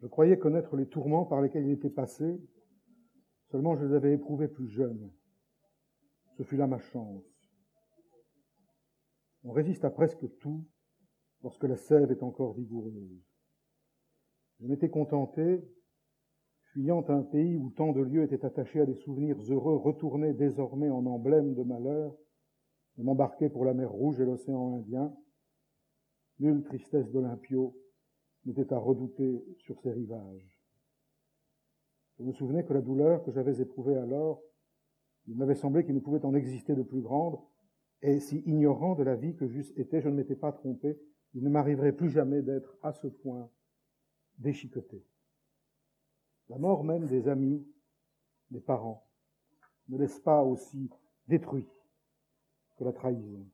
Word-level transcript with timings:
Je 0.00 0.06
croyais 0.06 0.38
connaître 0.38 0.76
les 0.76 0.86
tourments 0.86 1.24
par 1.24 1.40
lesquels 1.40 1.66
il 1.66 1.72
était 1.72 1.90
passé, 1.90 2.40
seulement 3.50 3.74
je 3.74 3.84
les 3.84 3.94
avais 3.94 4.14
éprouvés 4.14 4.48
plus 4.48 4.68
jeunes. 4.68 5.10
Ce 6.36 6.44
fut 6.44 6.56
là 6.56 6.68
ma 6.68 6.78
chance. 6.78 7.24
On 9.42 9.50
résiste 9.50 9.84
à 9.84 9.90
presque 9.90 10.26
tout 10.38 10.64
lorsque 11.42 11.64
la 11.64 11.76
sève 11.76 12.12
est 12.12 12.22
encore 12.22 12.54
vigoureuse. 12.54 13.24
Je 14.60 14.66
m'étais 14.66 14.90
contenté, 14.90 15.64
fuyant 16.72 17.04
un 17.08 17.22
pays 17.22 17.56
où 17.56 17.70
tant 17.70 17.92
de 17.92 18.00
lieux 18.00 18.22
étaient 18.22 18.44
attachés 18.44 18.80
à 18.80 18.86
des 18.86 18.94
souvenirs 18.94 19.38
heureux, 19.50 19.76
retournés 19.76 20.32
désormais 20.32 20.90
en 20.90 21.06
emblèmes 21.06 21.54
de 21.54 21.62
malheur, 21.62 22.14
de 22.98 23.02
m'embarquer 23.02 23.48
pour 23.48 23.64
la 23.64 23.74
mer 23.74 23.90
Rouge 23.90 24.20
et 24.20 24.24
l'océan 24.24 24.76
Indien. 24.76 25.12
Nulle 26.38 26.62
tristesse 26.62 27.10
d'Olympio 27.10 27.76
n'était 28.48 28.72
à 28.72 28.78
redouter 28.78 29.44
sur 29.58 29.80
ces 29.80 29.90
rivages. 29.90 30.58
Je 32.18 32.24
me 32.24 32.32
souvenais 32.32 32.64
que 32.64 32.72
la 32.72 32.80
douleur 32.80 33.22
que 33.22 33.30
j'avais 33.30 33.60
éprouvée 33.60 33.96
alors, 33.96 34.42
il 35.26 35.36
m'avait 35.36 35.54
semblé 35.54 35.84
qu'il 35.84 35.94
ne 35.94 36.00
pouvait 36.00 36.24
en 36.24 36.34
exister 36.34 36.74
de 36.74 36.82
plus 36.82 37.02
grande, 37.02 37.38
et 38.00 38.20
si 38.20 38.38
ignorant 38.46 38.94
de 38.94 39.02
la 39.02 39.16
vie 39.16 39.36
que 39.36 39.46
j'eusse 39.46 39.72
été, 39.76 40.00
je 40.00 40.08
ne 40.08 40.14
m'étais 40.14 40.36
pas 40.36 40.52
trompé, 40.52 40.98
il 41.34 41.44
ne 41.44 41.50
m'arriverait 41.50 41.92
plus 41.92 42.10
jamais 42.10 42.42
d'être 42.42 42.76
à 42.82 42.92
ce 42.92 43.06
point 43.06 43.50
déchiqueté. 44.38 45.04
La 46.48 46.58
mort 46.58 46.84
même 46.84 47.06
des 47.06 47.28
amis, 47.28 47.66
des 48.50 48.60
parents, 48.60 49.06
ne 49.88 49.98
laisse 49.98 50.18
pas 50.20 50.42
aussi 50.42 50.90
détruit 51.26 51.68
que 52.76 52.84
la 52.84 52.92
trahison. 52.92 53.46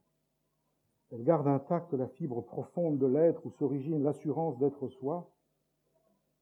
Elle 1.15 1.23
garde 1.23 1.47
intacte 1.47 1.95
la 1.95 2.09
fibre 2.09 2.41
profonde 2.41 2.99
de 2.99 3.07
l'être 3.07 3.47
où 3.47 3.51
s'origine 3.53 4.03
l'assurance 4.03 4.59
d'être 4.59 4.89
soi. 4.89 5.31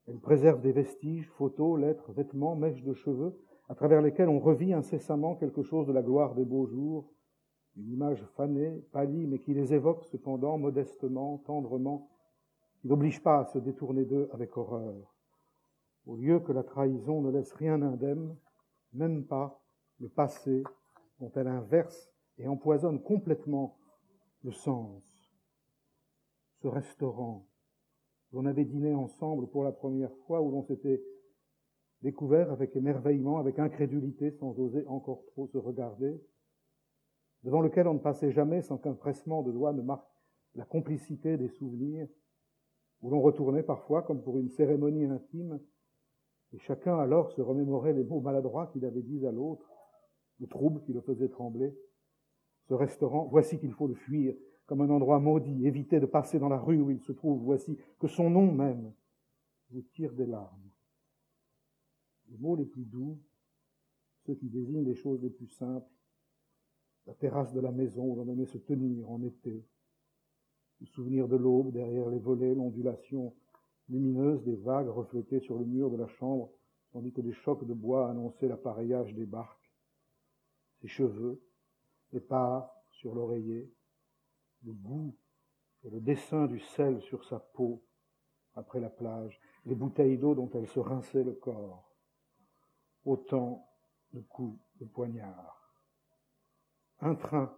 Elle 0.09 0.19
préserve 0.19 0.63
des 0.63 0.73
vestiges, 0.73 1.29
photos, 1.29 1.79
lettres, 1.79 2.11
vêtements, 2.13 2.57
mèches 2.57 2.83
de 2.83 2.95
cheveux, 2.95 3.39
à 3.69 3.75
travers 3.75 4.01
lesquels 4.01 4.31
on 4.31 4.41
revit 4.41 4.73
incessamment 4.73 5.35
quelque 5.37 5.63
chose 5.63 5.87
de 5.87 5.93
la 5.93 6.01
gloire 6.01 6.35
des 6.35 6.47
beaux 6.47 6.65
jours, 6.65 7.13
une 7.77 7.91
image 7.91 8.25
fanée, 8.35 8.83
pâlie, 8.93 9.27
mais 9.27 9.41
qui 9.41 9.53
les 9.53 9.75
évoque 9.75 10.07
cependant 10.07 10.57
modestement, 10.57 11.43
tendrement, 11.45 12.09
qui 12.81 12.89
n'oblige 12.89 13.23
pas 13.23 13.41
à 13.41 13.45
se 13.45 13.59
détourner 13.59 14.07
d'eux 14.07 14.31
avec 14.33 14.57
horreur. 14.57 15.15
Au 16.07 16.17
lieu 16.17 16.41
que 16.41 16.53
la 16.53 16.63
trahison 16.63 17.21
ne 17.21 17.31
laisse 17.31 17.53
rien 17.53 17.83
indemne, 17.83 18.35
même 18.95 19.27
pas 19.27 19.61
le 20.01 20.09
passé 20.09 20.65
dont 21.21 21.31
elle 21.37 21.49
inverse 21.49 22.11
et 22.39 22.49
empoisonne 22.49 23.03
complètement 23.03 23.77
le 24.45 24.53
sens. 24.53 25.03
Ce 26.63 26.69
restaurant 26.69 27.49
où 28.31 28.37
l'on 28.37 28.47
avait 28.47 28.65
dîné 28.65 28.95
ensemble 28.95 29.49
pour 29.49 29.65
la 29.65 29.73
première 29.73 30.15
fois, 30.27 30.41
où 30.41 30.51
l'on 30.51 30.63
s'était 30.63 31.03
découvert 32.03 32.51
avec 32.51 32.75
émerveillement, 32.77 33.39
avec 33.39 33.59
incrédulité, 33.59 34.31
sans 34.31 34.59
oser 34.59 34.87
encore 34.87 35.25
trop 35.27 35.47
se 35.49 35.59
regarder, 35.59 36.21
devant 37.45 37.61
lequel 37.61 37.87
on 37.89 37.95
ne 37.95 37.99
passait 37.99 38.33
jamais 38.33 38.63
sans 38.63 38.79
qu'un 38.79 38.95
pressement 38.95 39.43
de 39.43 39.53
doigts 39.53 39.73
ne 39.73 39.83
marque 39.83 40.09
la 40.55 40.65
complicité 40.65 41.37
des 41.37 41.49
souvenirs, 41.49 42.09
où 43.03 43.11
l'on 43.11 43.21
retournait 43.21 43.63
parfois 43.63 44.03
comme 44.03 44.23
pour 44.23 44.39
une 44.39 44.51
cérémonie 44.51 45.05
intime, 45.05 45.61
et 46.53 46.59
chacun 46.59 46.99
alors 46.99 47.33
se 47.33 47.41
remémorait 47.41 47.95
les 47.95 48.05
mots 48.05 48.21
maladroits 48.21 48.69
qu'il 48.69 48.85
avait 48.85 49.03
dits 49.03 49.27
à 49.27 49.33
l'autre, 49.33 49.69
le 50.41 50.47
trouble 50.47 50.83
qui 50.83 50.93
le 50.93 51.01
faisait 51.01 51.29
trembler. 51.29 51.75
Restaurant, 52.75 53.27
voici 53.31 53.59
qu'il 53.59 53.73
faut 53.73 53.87
le 53.87 53.95
fuir, 53.95 54.35
comme 54.67 54.81
un 54.81 54.91
endroit 54.91 55.21
maudit, 55.21 55.67
éviter 55.67 56.01
de 56.01 56.07
passer 56.07 56.39
dans 56.39 56.49
la 56.49 56.59
rue 56.59 56.81
où 56.81 56.91
il 56.91 57.01
se 57.01 57.13
trouve, 57.13 57.43
voici 57.43 57.77
que 57.99 58.09
son 58.09 58.31
nom 58.31 58.51
même 58.53 58.93
vous 59.71 59.83
tire 59.83 60.13
des 60.13 60.27
larmes. 60.27 60.71
Les 62.31 62.39
mots 62.39 62.57
les 62.57 62.65
plus 62.65 62.85
doux, 62.85 63.19
ceux 64.27 64.35
qui 64.35 64.49
désignent 64.49 64.85
les 64.85 64.95
choses 64.95 65.23
les 65.23 65.31
plus 65.31 65.49
simples, 65.49 65.91
la 67.07 67.15
terrasse 67.15 67.53
de 67.53 67.61
la 67.61 67.73
maison 67.73 68.05
où 68.05 68.17
l'on 68.17 68.29
aimait 68.29 68.47
se 68.47 68.59
tenir 68.59 69.11
en 69.11 69.23
été, 69.23 69.65
le 70.81 70.87
souvenir 70.87 71.29
de 71.29 71.37
l'aube 71.37 71.73
derrière 71.73 72.09
les 72.09 72.19
volets, 72.19 72.55
l'ondulation 72.55 73.35
lumineuse 73.89 74.43
des 74.45 74.57
vagues 74.57 74.89
reflétées 74.89 75.41
sur 75.41 75.59
le 75.59 75.65
mur 75.65 75.91
de 75.91 75.97
la 75.97 76.07
chambre, 76.07 76.51
tandis 76.93 77.13
que 77.13 77.21
des 77.21 77.33
chocs 77.33 77.67
de 77.67 77.75
bois 77.75 78.11
annonçaient 78.11 78.49
l'appareillage 78.49 79.15
des 79.15 79.27
barques, 79.27 79.73
ses 80.81 80.89
cheveux, 80.89 81.41
les 82.13 82.21
parts 82.21 82.75
sur 82.91 83.15
l'oreiller, 83.15 83.73
le 84.65 84.73
goût 84.73 85.17
et 85.85 85.91
le 85.91 86.01
dessin 86.01 86.47
du 86.47 86.61
sel 86.61 87.01
sur 87.03 87.25
sa 87.25 87.39
peau 87.39 87.83
après 88.55 88.81
la 88.81 88.91
plage, 88.91 89.41
les 89.65 89.75
bouteilles 89.75 90.19
d'eau 90.19 90.35
dont 90.35 90.51
elle 90.55 90.69
se 90.69 90.81
rinçait 90.81 91.25
le 91.25 91.33
corps, 91.33 91.91
autant 93.05 93.67
de 94.13 94.21
coups 94.21 94.61
de 94.81 94.85
poignard. 94.85 95.75
Un 97.01 97.15
train 97.15 97.55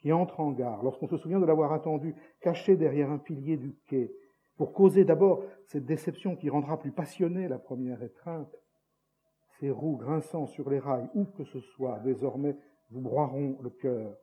qui 0.00 0.12
entre 0.12 0.40
en 0.40 0.52
gare, 0.52 0.82
lorsqu'on 0.82 1.08
se 1.08 1.16
souvient 1.16 1.40
de 1.40 1.46
l'avoir 1.46 1.72
attendu 1.72 2.14
caché 2.40 2.76
derrière 2.76 3.10
un 3.10 3.18
pilier 3.18 3.56
du 3.56 3.74
quai, 3.86 4.14
pour 4.56 4.72
causer 4.72 5.04
d'abord 5.04 5.42
cette 5.66 5.86
déception 5.86 6.36
qui 6.36 6.50
rendra 6.50 6.78
plus 6.78 6.92
passionnée 6.92 7.48
la 7.48 7.58
première 7.58 8.02
étreinte, 8.02 8.54
ces 9.58 9.70
roues 9.70 9.96
grinçant 9.96 10.46
sur 10.46 10.68
les 10.68 10.78
rails, 10.78 11.08
où 11.14 11.24
que 11.24 11.44
ce 11.44 11.60
soit, 11.60 11.98
désormais 12.00 12.56
vous 12.90 13.00
broieront 13.00 13.58
le 13.62 13.70
cœur. 13.70 14.16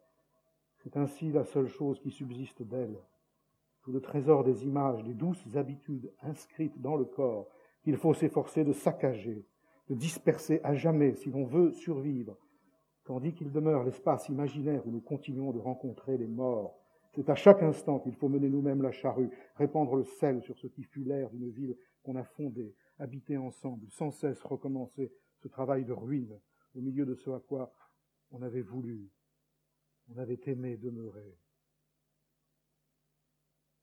C'est 0.83 0.97
ainsi 0.97 1.31
la 1.31 1.43
seule 1.43 1.67
chose 1.67 1.99
qui 1.99 2.11
subsiste 2.11 2.63
d'elle. 2.63 2.97
Tout 3.83 3.91
le 3.91 4.01
trésor 4.01 4.43
des 4.43 4.65
images, 4.65 5.03
des 5.03 5.13
douces 5.13 5.55
habitudes 5.55 6.11
inscrites 6.21 6.79
dans 6.81 6.95
le 6.95 7.05
corps, 7.05 7.47
qu'il 7.83 7.97
faut 7.97 8.13
s'efforcer 8.13 8.63
de 8.63 8.73
saccager, 8.73 9.45
de 9.89 9.95
disperser 9.95 10.61
à 10.63 10.75
jamais 10.75 11.15
si 11.15 11.29
l'on 11.31 11.45
veut 11.45 11.71
survivre, 11.71 12.37
tandis 13.05 13.33
qu'il 13.33 13.51
demeure 13.51 13.83
l'espace 13.83 14.29
imaginaire 14.29 14.85
où 14.85 14.91
nous 14.91 15.01
continuons 15.01 15.51
de 15.51 15.59
rencontrer 15.59 16.17
les 16.17 16.27
morts. 16.27 16.77
C'est 17.13 17.29
à 17.29 17.35
chaque 17.35 17.61
instant 17.61 17.99
qu'il 17.99 18.15
faut 18.15 18.29
mener 18.29 18.49
nous-mêmes 18.49 18.81
la 18.81 18.91
charrue, 18.91 19.29
répandre 19.55 19.95
le 19.95 20.03
sel 20.03 20.41
sur 20.41 20.57
ce 20.57 20.67
qui 20.67 20.83
fut 20.83 21.03
l'air 21.03 21.29
d'une 21.29 21.49
ville 21.49 21.75
qu'on 22.03 22.15
a 22.15 22.23
fondée, 22.23 22.73
habiter 22.99 23.37
ensemble, 23.37 23.87
sans 23.89 24.11
cesse 24.11 24.41
recommencer 24.43 25.11
ce 25.39 25.47
travail 25.47 25.83
de 25.83 25.93
ruine 25.93 26.39
au 26.75 26.81
milieu 26.81 27.05
de 27.05 27.15
ce 27.15 27.29
à 27.31 27.39
quoi 27.39 27.71
on 28.31 28.41
avait 28.41 28.61
voulu, 28.61 29.11
on 30.09 30.17
avait 30.17 30.39
aimé 30.45 30.77
demeurer. 30.77 31.37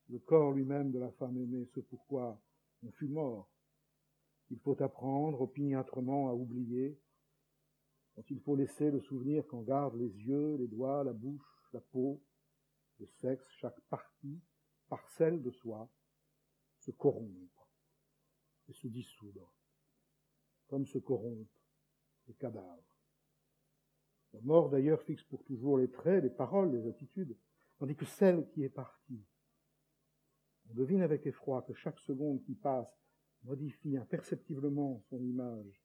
Le 0.08 0.18
corps 0.18 0.52
lui-même 0.52 0.90
de 0.90 0.98
la 0.98 1.10
femme 1.12 1.36
aimée, 1.36 1.66
ce 1.66 1.80
pourquoi 1.80 2.42
on 2.82 2.90
fut 2.92 3.08
mort. 3.08 3.50
Il 4.50 4.58
faut 4.58 4.82
apprendre 4.82 5.42
opiniâtrement 5.42 6.30
à 6.30 6.32
oublier, 6.32 6.98
quand 8.14 8.30
il 8.30 8.40
faut 8.40 8.56
laisser 8.56 8.90
le 8.90 9.00
souvenir 9.00 9.46
qu'en 9.46 9.62
gardent 9.62 9.96
les 9.96 10.10
yeux, 10.10 10.56
les 10.56 10.66
doigts, 10.66 11.04
la 11.04 11.12
bouche, 11.12 11.68
la 11.72 11.80
peau, 11.80 12.22
le 12.98 13.06
sexe, 13.06 13.46
chaque 13.60 13.80
partie, 13.82 14.40
parcelle 14.88 15.42
de 15.42 15.50
soi, 15.50 15.88
se 16.78 16.90
corrompre 16.90 17.68
et 18.68 18.72
se 18.72 18.88
dissoudre, 18.88 19.52
comme 20.68 20.86
se 20.86 20.98
corrompent 20.98 21.46
les 22.26 22.34
cadavres. 22.34 22.97
La 24.34 24.40
mort, 24.40 24.68
d'ailleurs, 24.68 25.02
fixe 25.02 25.22
pour 25.24 25.44
toujours 25.44 25.78
les 25.78 25.90
traits, 25.90 26.22
les 26.22 26.30
paroles, 26.30 26.72
les 26.72 26.86
attitudes, 26.86 27.36
tandis 27.78 27.96
que 27.96 28.04
celle 28.04 28.48
qui 28.50 28.62
est 28.62 28.68
partie, 28.68 29.24
on 30.70 30.74
devine 30.74 31.00
avec 31.00 31.26
effroi 31.26 31.62
que 31.62 31.72
chaque 31.72 31.98
seconde 31.98 32.42
qui 32.42 32.54
passe 32.54 33.00
modifie 33.44 33.96
imperceptiblement 33.96 35.00
son 35.08 35.22
image, 35.22 35.82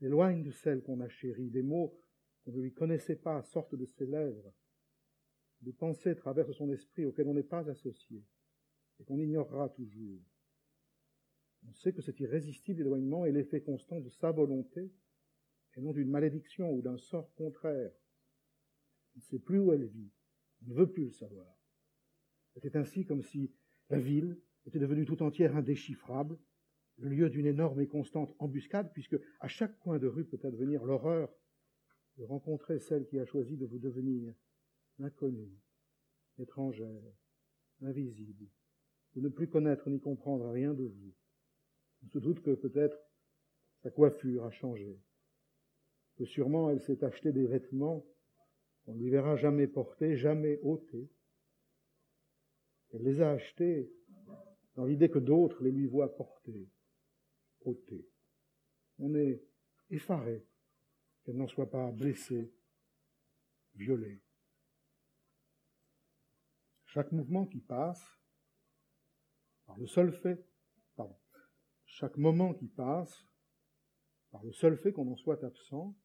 l'éloigne 0.00 0.42
de 0.42 0.50
celle 0.50 0.82
qu'on 0.82 1.00
a 1.00 1.08
chérie, 1.08 1.50
des 1.50 1.62
mots 1.62 1.98
qu'on 2.44 2.52
ne 2.52 2.60
lui 2.60 2.72
connaissait 2.72 3.16
pas 3.16 3.42
sortent 3.42 3.74
de 3.74 3.86
ses 3.86 4.06
lèvres, 4.06 4.52
des 5.62 5.72
pensées 5.72 6.14
traversent 6.14 6.52
son 6.52 6.70
esprit 6.70 7.06
auxquelles 7.06 7.28
on 7.28 7.34
n'est 7.34 7.42
pas 7.42 7.68
associé 7.68 8.22
et 9.00 9.04
qu'on 9.04 9.18
ignorera 9.18 9.70
toujours. 9.70 10.20
On 11.66 11.72
sait 11.72 11.92
que 11.92 12.02
cet 12.02 12.20
irrésistible 12.20 12.82
éloignement 12.82 13.24
est 13.24 13.32
l'effet 13.32 13.62
constant 13.62 14.00
de 14.00 14.10
sa 14.10 14.30
volonté 14.30 14.92
et 15.76 15.80
non 15.80 15.92
d'une 15.92 16.10
malédiction 16.10 16.72
ou 16.72 16.82
d'un 16.82 16.98
sort 16.98 17.32
contraire. 17.34 17.92
On 19.14 19.18
ne 19.18 19.22
sait 19.22 19.38
plus 19.38 19.58
où 19.58 19.72
elle 19.72 19.86
vit, 19.86 20.10
on 20.62 20.70
ne 20.70 20.74
veut 20.74 20.90
plus 20.90 21.04
le 21.04 21.12
savoir. 21.12 21.46
C'est 22.62 22.76
ainsi 22.76 23.04
comme 23.04 23.22
si 23.22 23.52
la 23.90 23.98
ville 23.98 24.40
était 24.66 24.78
devenue 24.78 25.04
tout 25.04 25.22
entière 25.22 25.56
indéchiffrable, 25.56 26.38
le 26.98 27.08
lieu 27.08 27.28
d'une 27.28 27.46
énorme 27.46 27.80
et 27.80 27.88
constante 27.88 28.34
embuscade, 28.38 28.92
puisque 28.92 29.16
à 29.40 29.48
chaque 29.48 29.78
coin 29.80 29.98
de 29.98 30.06
rue 30.06 30.24
peut 30.24 30.40
advenir 30.44 30.84
l'horreur 30.84 31.34
de 32.16 32.24
rencontrer 32.24 32.78
celle 32.78 33.06
qui 33.06 33.18
a 33.18 33.26
choisi 33.26 33.56
de 33.56 33.66
vous 33.66 33.78
devenir 33.78 34.32
inconnue, 35.00 35.58
étrangère, 36.38 37.02
invisible, 37.82 38.46
de 39.16 39.20
ne 39.20 39.28
plus 39.28 39.48
connaître 39.48 39.90
ni 39.90 40.00
comprendre 40.00 40.48
rien 40.50 40.72
de 40.72 40.84
vous. 40.84 41.14
On 42.04 42.08
se 42.08 42.18
doute 42.18 42.42
que 42.42 42.54
peut-être 42.54 42.98
sa 43.82 43.90
coiffure 43.90 44.44
a 44.44 44.50
changé, 44.50 45.00
que 46.16 46.24
sûrement 46.24 46.70
elle 46.70 46.80
s'est 46.80 47.04
acheté 47.04 47.32
des 47.32 47.46
vêtements 47.46 48.04
qu'on 48.84 48.94
ne 48.94 49.00
lui 49.00 49.10
verra 49.10 49.36
jamais 49.36 49.66
porter, 49.66 50.16
jamais 50.16 50.58
ôter. 50.62 51.10
Elle 52.92 53.02
les 53.02 53.20
a 53.20 53.32
achetés 53.32 53.92
dans 54.74 54.84
l'idée 54.84 55.08
que 55.08 55.18
d'autres 55.18 55.62
les 55.62 55.72
lui 55.72 55.86
voient 55.86 56.14
porter, 56.14 56.68
ôtée. 57.62 58.08
On 58.98 59.14
est 59.14 59.42
effaré 59.90 60.46
qu'elle 61.24 61.36
n'en 61.36 61.48
soit 61.48 61.70
pas 61.70 61.90
blessée, 61.90 62.52
violée. 63.74 64.20
Chaque 66.84 67.10
mouvement 67.10 67.46
qui 67.46 67.60
passe, 67.60 68.04
par 69.66 69.78
le 69.78 69.86
seul 69.86 70.12
fait, 70.12 70.46
pardon, 70.94 71.16
chaque 71.86 72.16
moment 72.16 72.54
qui 72.54 72.68
passe, 72.68 73.26
par 74.30 74.44
le 74.44 74.52
seul 74.52 74.76
fait 74.76 74.92
qu'on 74.92 75.10
en 75.10 75.16
soit 75.16 75.42
absent, 75.42 75.96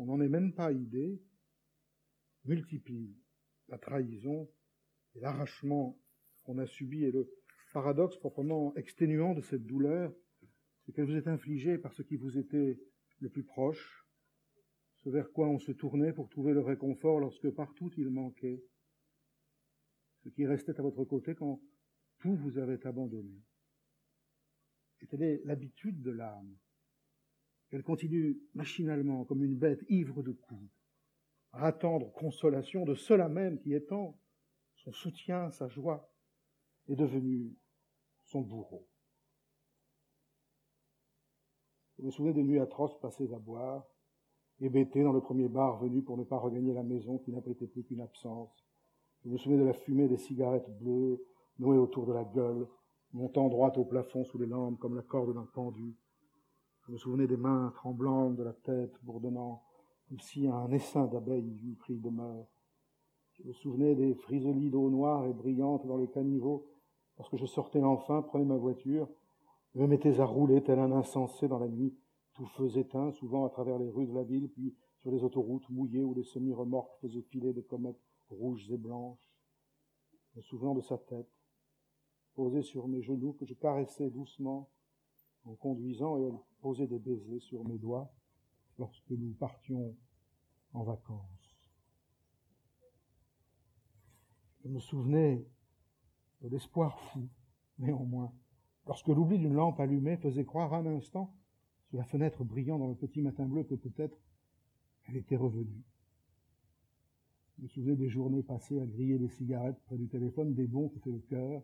on 0.00 0.06
n'en 0.06 0.20
ait 0.22 0.30
même 0.30 0.54
pas 0.54 0.72
idée, 0.72 1.20
multiplie 2.46 3.14
la 3.68 3.76
trahison 3.76 4.50
et 5.14 5.20
l'arrachement 5.20 6.00
qu'on 6.42 6.56
a 6.56 6.66
subi 6.66 7.04
et 7.04 7.12
le 7.12 7.30
paradoxe 7.74 8.16
proprement 8.16 8.74
exténuant 8.76 9.34
de 9.34 9.42
cette 9.42 9.66
douleur, 9.66 10.10
c'est 10.82 10.92
qu'elle 10.92 11.04
vous 11.04 11.16
est 11.16 11.28
infligée 11.28 11.76
par 11.76 11.92
ce 11.92 12.02
qui 12.02 12.16
vous 12.16 12.38
était 12.38 12.80
le 13.18 13.28
plus 13.28 13.44
proche, 13.44 14.06
ce 15.04 15.10
vers 15.10 15.30
quoi 15.32 15.50
on 15.50 15.58
se 15.58 15.72
tournait 15.72 16.14
pour 16.14 16.30
trouver 16.30 16.54
le 16.54 16.60
réconfort 16.60 17.20
lorsque 17.20 17.50
partout 17.50 17.90
il 17.98 18.08
manquait, 18.08 18.64
ce 20.24 20.30
qui 20.30 20.46
restait 20.46 20.78
à 20.80 20.82
votre 20.82 21.04
côté 21.04 21.34
quand 21.34 21.60
tout 22.20 22.34
vous 22.36 22.56
avait 22.56 22.86
abandonné. 22.86 23.42
Et 25.02 25.06
telle 25.06 25.22
est 25.22 25.42
l'habitude 25.44 26.00
de 26.00 26.10
l'âme, 26.10 26.56
qu'elle 27.70 27.82
continue 27.82 28.40
machinalement, 28.54 29.24
comme 29.24 29.44
une 29.44 29.56
bête 29.56 29.84
ivre 29.88 30.22
de 30.22 30.32
coups, 30.32 30.70
à 31.52 31.66
attendre 31.66 32.12
consolation 32.12 32.84
de 32.84 32.94
cela 32.94 33.28
même 33.28 33.58
qui 33.60 33.74
étant 33.74 34.18
son 34.76 34.92
soutien, 34.92 35.50
sa 35.50 35.68
joie, 35.68 36.10
est 36.88 36.96
devenu 36.96 37.56
son 38.24 38.40
bourreau. 38.40 38.86
Je 41.98 42.04
me 42.06 42.10
souviens 42.10 42.32
des 42.32 42.42
nuits 42.42 42.60
atroces 42.60 42.98
passées 43.00 43.32
à 43.34 43.38
boire, 43.38 43.86
hébété 44.60 45.02
dans 45.02 45.12
le 45.12 45.20
premier 45.20 45.48
bar 45.48 45.78
venu 45.78 46.02
pour 46.02 46.16
ne 46.16 46.24
pas 46.24 46.38
regagner 46.38 46.72
la 46.72 46.82
maison 46.82 47.18
qui 47.18 47.30
n'abritait 47.30 47.66
plus 47.66 47.84
qu'une 47.84 48.00
absence. 48.00 48.64
Je 49.24 49.28
me 49.28 49.36
souviens 49.36 49.58
de 49.58 49.64
la 49.64 49.74
fumée 49.74 50.08
des 50.08 50.16
cigarettes 50.16 50.70
bleues 50.78 51.22
nouées 51.58 51.76
autour 51.76 52.06
de 52.06 52.12
la 52.12 52.24
gueule, 52.24 52.66
montant 53.12 53.48
droite 53.48 53.76
au 53.76 53.84
plafond 53.84 54.24
sous 54.24 54.38
les 54.38 54.46
lampes 54.46 54.78
comme 54.78 54.96
la 54.96 55.02
corde 55.02 55.34
d'un 55.34 55.46
pendu. 55.52 55.94
Je 56.90 56.94
me 56.94 56.98
souvenais 56.98 57.28
des 57.28 57.36
mains 57.36 57.72
tremblantes, 57.76 58.34
de 58.34 58.42
la 58.42 58.52
tête 58.52 58.98
bourdonnant, 59.04 59.62
comme 60.08 60.18
si 60.18 60.48
un 60.48 60.68
essaim 60.72 61.06
d'abeilles 61.06 61.56
eût 61.62 61.76
pris 61.76 61.94
demeure. 61.94 62.48
Je 63.34 63.44
me 63.44 63.52
souvenais 63.52 63.94
des 63.94 64.12
frisolies 64.12 64.70
d'eau 64.70 64.90
noire 64.90 65.24
et 65.26 65.32
brillante 65.32 65.86
dans 65.86 65.98
les 65.98 66.08
caniveaux, 66.08 66.66
lorsque 67.16 67.36
je 67.36 67.46
sortais 67.46 67.80
enfin, 67.80 68.22
prenais 68.22 68.44
ma 68.44 68.56
voiture, 68.56 69.08
me 69.76 69.86
mettais 69.86 70.18
à 70.18 70.24
rouler 70.24 70.64
tel 70.64 70.80
un 70.80 70.90
insensé 70.90 71.46
dans 71.46 71.60
la 71.60 71.68
nuit, 71.68 71.96
tout 72.34 72.46
feu 72.46 72.76
éteint, 72.76 73.12
souvent 73.12 73.46
à 73.46 73.50
travers 73.50 73.78
les 73.78 73.88
rues 73.88 74.08
de 74.08 74.14
la 74.14 74.24
ville, 74.24 74.48
puis 74.48 74.74
sur 74.98 75.12
les 75.12 75.22
autoroutes 75.22 75.70
mouillées 75.70 76.02
où 76.02 76.12
les 76.12 76.24
semi-remorques 76.24 76.98
faisaient 77.02 77.22
filer 77.22 77.52
des 77.52 77.62
comètes 77.62 78.02
rouges 78.30 78.68
et 78.68 78.76
blanches. 78.76 79.30
Me 80.34 80.42
souvenant 80.42 80.74
de 80.74 80.82
sa 80.82 80.98
tête, 80.98 81.30
posée 82.34 82.62
sur 82.62 82.88
mes 82.88 83.00
genoux, 83.00 83.34
que 83.34 83.46
je 83.46 83.54
caressais 83.54 84.10
doucement 84.10 84.68
en 85.44 85.54
conduisant, 85.54 86.18
et 86.18 86.22
elle 86.24 86.38
posait 86.60 86.86
des 86.86 86.98
baisers 86.98 87.40
sur 87.40 87.64
mes 87.64 87.78
doigts 87.78 88.12
lorsque 88.78 89.10
nous 89.10 89.32
partions 89.34 89.96
en 90.72 90.82
vacances. 90.82 91.56
Je 94.62 94.68
me 94.68 94.78
souvenais 94.78 95.46
de 96.42 96.48
l'espoir 96.48 96.98
fou, 97.00 97.28
néanmoins, 97.78 98.32
lorsque 98.86 99.08
l'oubli 99.08 99.38
d'une 99.38 99.54
lampe 99.54 99.80
allumée 99.80 100.16
faisait 100.18 100.44
croire 100.44 100.74
un 100.74 100.86
instant, 100.86 101.34
sous 101.88 101.96
la 101.96 102.04
fenêtre 102.04 102.44
brillant 102.44 102.78
dans 102.78 102.88
le 102.88 102.94
petit 102.94 103.20
matin 103.20 103.46
bleu, 103.46 103.64
que 103.64 103.74
peut-être 103.74 104.16
elle 105.08 105.16
était 105.16 105.36
revenue. 105.36 105.82
Je 107.56 107.62
me 107.64 107.68
souvenais 107.68 107.96
des 107.96 108.08
journées 108.08 108.42
passées 108.42 108.80
à 108.80 108.86
griller 108.86 109.18
des 109.18 109.28
cigarettes 109.28 109.80
près 109.84 109.96
du 109.96 110.08
téléphone, 110.08 110.54
des 110.54 110.66
bons 110.66 110.88
qui 110.88 111.00
fait 111.00 111.10
le 111.10 111.18
cœur, 111.18 111.62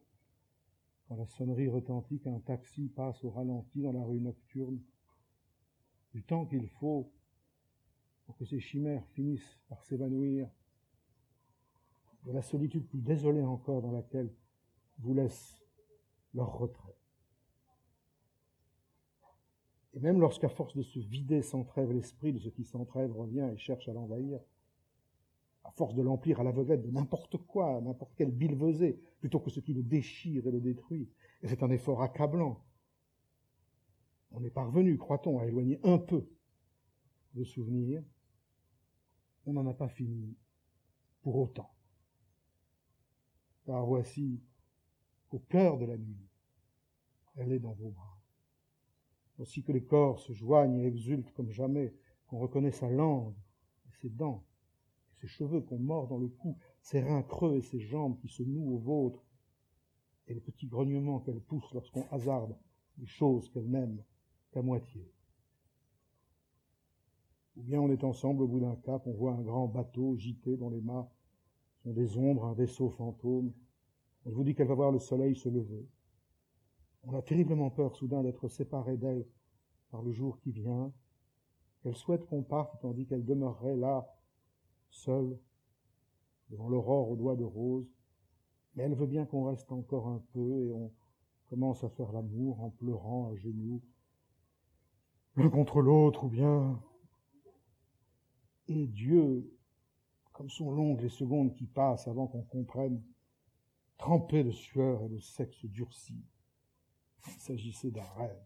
quand 1.08 1.16
la 1.16 1.26
sonnerie 1.26 1.68
retentit 1.68 2.18
qu'un 2.18 2.40
taxi 2.40 2.88
passe 2.88 3.22
au 3.24 3.30
ralenti 3.30 3.82
dans 3.82 3.92
la 3.92 4.02
rue 4.02 4.20
nocturne, 4.20 4.80
du 6.12 6.22
temps 6.22 6.46
qu'il 6.46 6.68
faut 6.68 7.12
pour 8.24 8.36
que 8.36 8.44
ces 8.44 8.58
chimères 8.58 9.06
finissent 9.14 9.60
par 9.68 9.82
s'évanouir, 9.84 10.48
de 12.24 12.32
la 12.32 12.42
solitude 12.42 12.86
plus 12.88 13.00
désolée 13.00 13.44
encore 13.44 13.82
dans 13.82 13.92
laquelle 13.92 14.32
vous 14.98 15.14
laisse 15.14 15.62
leur 16.34 16.58
retrait. 16.58 16.96
Et 19.94 20.00
même 20.00 20.20
lorsqu'à 20.20 20.48
force 20.48 20.76
de 20.76 20.82
se 20.82 20.98
vider 20.98 21.40
sans 21.40 21.64
trêve 21.64 21.92
l'esprit 21.92 22.32
de 22.32 22.38
ce 22.38 22.48
qui 22.48 22.64
s'entrève 22.64 23.16
revient 23.16 23.48
et 23.52 23.56
cherche 23.56 23.88
à 23.88 23.92
l'envahir, 23.92 24.40
à 25.66 25.70
force 25.72 25.94
de 25.94 26.02
l'emplir 26.02 26.40
à 26.40 26.44
l'aveuglette 26.44 26.82
de 26.82 26.90
n'importe 26.90 27.36
quoi, 27.38 27.80
n'importe 27.80 28.14
quelle 28.14 28.30
bilvesée, 28.30 29.00
plutôt 29.20 29.40
que 29.40 29.50
ce 29.50 29.60
qui 29.60 29.74
le 29.74 29.82
déchire 29.82 30.46
et 30.46 30.50
le 30.50 30.60
détruit, 30.60 31.10
et 31.42 31.48
c'est 31.48 31.62
un 31.62 31.70
effort 31.70 32.02
accablant, 32.02 32.64
on 34.30 34.44
est 34.44 34.50
parvenu, 34.50 34.96
croit-on, 34.96 35.38
à 35.38 35.46
éloigner 35.46 35.80
un 35.82 35.98
peu 35.98 36.28
le 37.34 37.44
souvenir, 37.44 38.02
on 39.44 39.54
n'en 39.54 39.66
a 39.66 39.74
pas 39.74 39.88
fini 39.88 40.36
pour 41.22 41.36
autant. 41.36 41.70
Car 43.64 43.84
voici, 43.84 44.40
au 45.30 45.40
cœur 45.40 45.78
de 45.78 45.86
la 45.86 45.96
nuit, 45.96 46.28
elle 47.34 47.52
est 47.52 47.58
dans 47.58 47.72
vos 47.72 47.90
bras. 47.90 48.20
Voici 49.36 49.62
que 49.62 49.72
les 49.72 49.84
corps 49.84 50.20
se 50.20 50.32
joignent 50.32 50.78
et 50.78 50.86
exultent 50.86 51.32
comme 51.32 51.50
jamais, 51.50 51.94
qu'on 52.28 52.38
reconnaît 52.38 52.70
sa 52.70 52.88
langue 52.88 53.34
et 53.88 53.92
ses 54.00 54.08
dents, 54.08 54.45
cheveux 55.26 55.60
qu'on 55.60 55.78
mord 55.78 56.08
dans 56.08 56.18
le 56.18 56.28
cou, 56.28 56.56
ses 56.82 57.00
reins 57.00 57.22
creux 57.22 57.56
et 57.56 57.62
ses 57.62 57.80
jambes 57.80 58.18
qui 58.18 58.28
se 58.28 58.42
nouent 58.42 58.74
aux 58.74 58.78
vôtres, 58.78 59.24
et 60.28 60.34
les 60.34 60.40
petits 60.40 60.66
grognements 60.66 61.20
qu'elle 61.20 61.40
pousse 61.40 61.72
lorsqu'on 61.72 62.06
hasarde 62.10 62.56
les 62.98 63.06
choses 63.06 63.48
qu'elle 63.50 63.70
n'aime 63.70 64.02
qu'à 64.50 64.62
moitié. 64.62 65.12
Ou 67.56 67.62
bien 67.62 67.80
on 67.80 67.90
est 67.90 68.04
ensemble 68.04 68.42
au 68.42 68.48
bout 68.48 68.60
d'un 68.60 68.76
cap, 68.76 69.06
on 69.06 69.12
voit 69.12 69.32
un 69.32 69.42
grand 69.42 69.68
bateau 69.68 70.16
gité 70.16 70.56
dont 70.56 70.70
les 70.70 70.80
mâts 70.80 71.10
sont 71.82 71.92
des 71.92 72.18
ombres, 72.18 72.44
un 72.44 72.54
vaisseau 72.54 72.90
fantôme. 72.90 73.52
Elle 74.24 74.32
vous 74.32 74.44
dit 74.44 74.54
qu'elle 74.54 74.66
va 74.66 74.74
voir 74.74 74.92
le 74.92 74.98
soleil 74.98 75.36
se 75.36 75.48
lever. 75.48 75.88
On 77.04 77.14
a 77.14 77.22
terriblement 77.22 77.70
peur 77.70 77.94
soudain 77.94 78.22
d'être 78.22 78.48
séparé 78.48 78.96
d'elle 78.96 79.24
par 79.90 80.02
le 80.02 80.12
jour 80.12 80.38
qui 80.40 80.50
vient, 80.50 80.92
qu'elle 81.82 81.94
souhaite 81.94 82.26
qu'on 82.26 82.42
parte 82.42 82.80
tandis 82.80 83.06
qu'elle 83.06 83.24
demeurerait 83.24 83.76
là, 83.76 84.06
seule, 84.90 85.38
devant 86.50 86.68
l'aurore 86.68 87.10
aux 87.10 87.16
doigts 87.16 87.36
de 87.36 87.44
rose, 87.44 87.90
mais 88.74 88.84
elle 88.84 88.94
veut 88.94 89.06
bien 89.06 89.24
qu'on 89.24 89.44
reste 89.44 89.72
encore 89.72 90.08
un 90.08 90.22
peu 90.32 90.64
et 90.64 90.72
on 90.72 90.92
commence 91.46 91.84
à 91.84 91.88
faire 91.90 92.12
l'amour 92.12 92.62
en 92.62 92.70
pleurant 92.70 93.30
à 93.30 93.36
genoux, 93.36 93.82
l'un 95.36 95.50
contre 95.50 95.80
l'autre, 95.80 96.24
ou 96.24 96.28
bien... 96.28 96.82
Et 98.68 98.88
Dieu, 98.88 99.56
comme 100.32 100.50
sont 100.50 100.72
longues 100.72 101.00
les 101.00 101.08
secondes 101.08 101.54
qui 101.54 101.66
passent 101.66 102.08
avant 102.08 102.26
qu'on 102.26 102.42
comprenne, 102.42 103.00
trempé 103.96 104.42
de 104.42 104.50
sueur 104.50 105.04
et 105.04 105.08
de 105.08 105.18
sexe 105.18 105.64
durci, 105.66 106.20
il 107.28 107.40
s'agissait 107.40 107.92
d'un 107.92 108.08
rêve. 108.16 108.42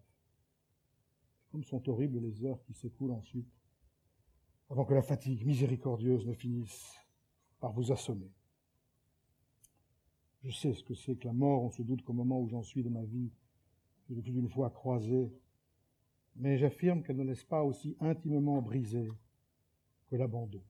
Comme 1.51 1.65
sont 1.65 1.89
horribles 1.89 2.19
les 2.21 2.45
heures 2.45 2.63
qui 2.65 2.75
s'écoulent 2.75 3.13
ensuite, 3.13 3.51
avant 4.71 4.85
que 4.85 4.95
la 4.95 5.03
fatigue 5.03 5.45
miséricordieuse 5.45 6.27
ne 6.27 6.33
finisse 6.33 6.97
par 7.59 7.73
vous 7.73 7.91
assommer. 7.91 8.31
Je 10.45 10.53
sais 10.53 10.73
ce 10.73 10.85
que 10.85 10.95
c'est 10.95 11.17
que 11.17 11.27
la 11.27 11.35
mort, 11.35 11.65
on 11.65 11.71
se 11.71 11.83
doute 11.83 12.03
qu'au 12.03 12.13
moment 12.13 12.41
où 12.41 12.49
j'en 12.49 12.63
suis 12.63 12.85
de 12.85 12.89
ma 12.89 13.03
vie, 13.03 13.33
j'ai 14.09 14.23
plus 14.23 14.33
d'une 14.33 14.49
fois 14.49 14.71
croisé, 14.71 15.33
mais 16.37 16.57
j'affirme 16.57 17.03
qu'elle 17.03 17.17
ne 17.17 17.25
laisse 17.25 17.45
pas 17.45 17.63
aussi 17.63 17.97
intimement 18.01 18.63
brisée 18.63 19.09
que 20.09 20.17
l'abandon. 20.17 20.63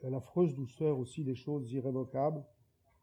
Elle 0.00 0.08
a 0.08 0.10
l'affreuse 0.10 0.54
douceur 0.54 0.98
aussi 0.98 1.24
des 1.24 1.34
choses 1.34 1.70
irrévocables, 1.72 2.44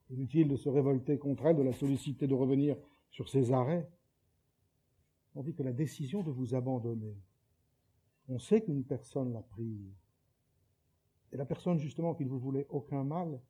inutile 0.10 0.48
de 0.48 0.56
se 0.56 0.70
révolter 0.70 1.20
contre 1.20 1.46
elle, 1.46 1.58
de 1.58 1.64
la 1.64 1.74
solliciter 1.74 2.28
de 2.28 2.34
revenir 2.34 2.78
sur 3.12 3.30
ses 3.30 3.52
arrêts, 3.52 3.90
tandis 5.34 5.54
que 5.54 5.64
la 5.64 5.74
décision 5.74 6.24
de 6.24 6.32
vous 6.32 6.56
abandonner, 6.56 7.16
on 8.30 8.40
sait 8.40 8.62
qu'une 8.62 8.84
personne 8.84 9.34
l'a 9.34 9.42
prise, 9.42 9.92
et 11.32 11.38
la 11.38 11.46
personne 11.46 11.80
justement 11.80 12.14
qui 12.14 12.24
ne 12.24 12.30
vous 12.30 12.40
voulait 12.40 12.68
aucun 12.70 13.04
mal, 13.04 13.42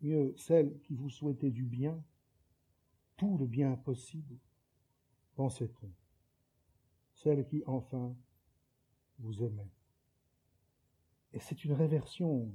mieux 0.00 0.34
celle 0.36 0.78
qui 0.80 0.94
vous 0.94 1.10
souhaitait 1.10 1.50
du 1.50 1.64
bien, 1.64 2.02
tout 3.16 3.36
le 3.38 3.46
bien 3.46 3.76
possible, 3.76 4.36
pensait-on, 5.34 5.90
celle 7.14 7.46
qui 7.46 7.62
enfin 7.66 8.14
vous 9.18 9.42
aimait. 9.42 9.72
Et 11.32 11.40
c'est 11.40 11.64
une 11.64 11.72
réversion 11.72 12.52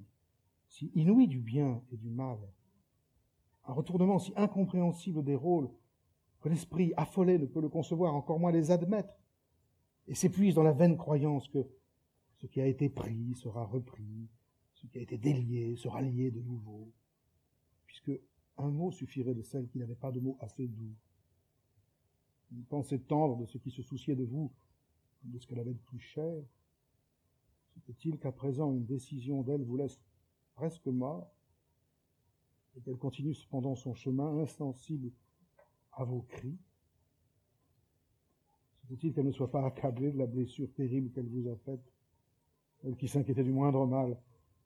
si 0.68 0.92
inouïe 0.96 1.28
du 1.28 1.42
bien 1.42 1.84
et 1.92 1.98
du 1.98 2.10
mal, 2.10 2.40
un 3.66 3.74
retournement 3.74 4.20
si 4.20 4.34
incompréhensible 4.36 5.24
des 5.24 5.36
rôles 5.36 5.70
que 6.40 6.50
l'esprit 6.50 6.94
affolé 6.98 7.38
ne 7.38 7.46
peut 7.46 7.62
le 7.62 7.70
concevoir, 7.70 8.16
encore 8.16 8.40
moins 8.40 8.52
les 8.52 8.72
admettre, 8.72 9.21
et 10.08 10.16
s'épuise 10.16 10.56
dans 10.56 10.64
la 10.64 10.74
vaine 10.74 10.98
croyance 10.98 11.48
que 11.50 11.66
ce 12.38 12.48
qui 12.48 12.60
a 12.60 12.68
été 12.68 12.90
pris 12.90 13.36
sera 13.36 13.66
repris, 13.66 14.28
ce 14.74 14.88
qui 14.88 14.98
a 14.98 15.02
été 15.02 15.18
délié 15.18 15.76
sera 15.76 16.02
lié 16.02 16.32
de 16.32 16.42
nouveau, 16.42 16.92
puisque 17.86 18.12
un 18.58 18.70
mot 18.70 18.92
suffirait 18.92 19.36
de 19.36 19.42
celle 19.42 19.68
qui 19.70 19.78
n'avait 19.78 19.96
pas 19.96 20.12
de 20.12 20.20
mots 20.20 20.38
assez 20.42 20.68
doux. 20.68 20.96
Une 22.52 22.66
pensée 22.66 23.00
tendre 23.00 23.38
de 23.38 23.46
ce 23.46 23.58
qui 23.58 23.72
se 23.72 23.82
souciait 23.82 24.16
de 24.16 24.24
vous, 24.24 24.52
de 25.24 25.38
ce 25.38 25.48
qu'elle 25.48 25.60
avait 25.60 25.74
de 25.74 25.80
plus 25.80 26.00
cher. 26.00 26.44
Se 27.80 27.92
il 28.04 28.18
qu'à 28.20 28.32
présent 28.32 28.74
une 28.74 28.86
décision 28.86 29.44
d'elle 29.44 29.64
vous 29.64 29.78
laisse 29.78 30.00
presque 30.56 30.88
mort, 30.88 31.32
et 32.76 32.82
qu'elle 32.82 32.98
continue 32.98 33.34
cependant 33.34 33.76
son 33.76 33.94
chemin 33.94 34.38
insensible 34.40 35.12
à 35.94 36.04
vos 36.04 36.22
cris? 36.22 36.58
Se 38.92 38.96
peut-il 38.98 39.14
qu'elle 39.14 39.26
ne 39.26 39.32
soit 39.32 39.50
pas 39.50 39.66
accablée 39.66 40.12
de 40.12 40.18
la 40.18 40.28
blessure 40.28 40.68
terrible 40.74 41.12
qu'elle 41.12 41.30
vous 41.30 41.48
a 41.50 41.56
faite, 41.56 41.94
elle 42.84 42.98
qui 42.98 43.08
s'inquiétait 43.08 43.46
du 43.46 43.54
moindre 43.54 43.88
mal 43.88 44.20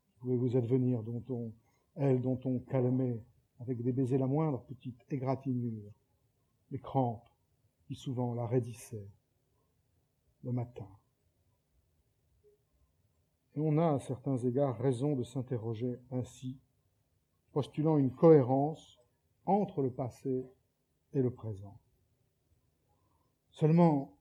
qui 0.08 0.13
pouvait 0.15 0.36
vous 0.36 0.58
advenir, 0.58 1.03
dont 1.03 1.24
on, 1.29 1.53
elle 1.94 2.24
dont 2.24 2.39
on 2.44 2.58
calmait 2.58 3.24
avec 3.60 3.84
des 3.84 3.91
baisers 3.91 4.17
la 4.17 4.25
moindre 4.25 4.63
petite 4.63 5.00
égratignure, 5.12 5.91
les 6.72 6.79
crampes 6.79 7.29
qui 7.86 7.94
souvent 7.94 8.34
la 8.34 8.48
raidissaient 8.48 9.12
le 10.44 10.51
matin. 10.51 10.89
Et 13.53 13.60
on 13.60 13.77
a 13.77 13.94
à 13.94 14.00
certains 14.00 14.38
égards 14.38 14.79
raison 14.79 15.15
de 15.15 15.24
s'interroger 15.24 16.00
ainsi, 16.10 16.60
postulant 17.51 18.00
une 18.00 18.12
cohérence 18.12 18.98
entre 19.46 19.84
le 19.84 19.91
passé 19.91 20.50
et 21.13 21.22
le 21.22 21.29
présent. 21.29 21.79
Seulement, 23.51 24.14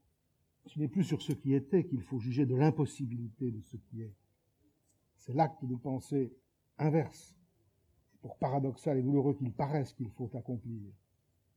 ce 0.66 0.78
n'est 0.78 0.88
plus 0.88 1.04
sur 1.04 1.20
ce 1.22 1.32
qui 1.32 1.54
était 1.54 1.84
qu'il 1.84 2.02
faut 2.02 2.18
juger 2.18 2.46
de 2.46 2.54
l'impossibilité 2.54 3.50
de 3.50 3.60
ce 3.60 3.76
qui 3.76 4.02
est. 4.02 4.14
C'est 5.16 5.34
l'acte 5.34 5.64
de 5.64 5.76
pensée 5.76 6.34
inverse 6.78 7.36
pour 8.20 8.38
paradoxal 8.38 8.98
et 8.98 9.02
douloureux 9.02 9.34
qu'il 9.34 9.52
paraisse 9.52 9.92
qu'il 9.92 10.10
faut 10.10 10.30
accomplir, 10.34 10.90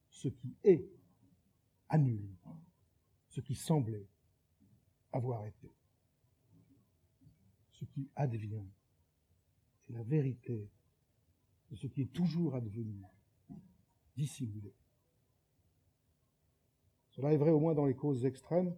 ce 0.10 0.28
qui 0.28 0.56
est 0.64 0.90
annule 1.90 2.38
ce 3.38 3.42
qui 3.42 3.54
semblait 3.54 4.08
avoir 5.12 5.46
été. 5.46 5.72
Ce 7.72 7.86
qui 7.86 8.10
advient, 8.16 8.66
c'est 9.82 9.94
la 9.94 10.02
vérité 10.02 10.72
de 11.70 11.76
ce 11.76 11.86
qui 11.86 12.02
est 12.02 12.12
toujours 12.12 12.56
advenu, 12.56 13.04
dissimulé. 14.16 14.74
Cela 17.12 17.32
est 17.32 17.38
vrai 17.38 17.52
au 17.52 17.60
moins 17.60 17.76
dans 17.76 17.86
les 17.86 17.96
causes 17.96 18.26
extrêmes, 18.26 18.76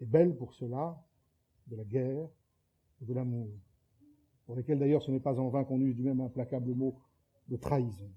et 0.00 0.06
belles 0.06 0.36
pour 0.36 0.54
cela, 0.54 1.02
de 1.66 1.76
la 1.76 1.84
guerre 1.84 2.28
et 3.00 3.04
de 3.04 3.14
l'amour, 3.14 3.50
pour 4.46 4.56
lesquelles 4.56 4.78
d'ailleurs 4.78 5.02
ce 5.02 5.10
n'est 5.10 5.20
pas 5.20 5.38
en 5.38 5.48
vain 5.48 5.64
qu'on 5.64 5.80
use 5.80 5.94
du 5.94 6.02
même 6.02 6.20
implacable 6.20 6.74
mot 6.74 6.98
de 7.48 7.56
trahison. 7.56 8.10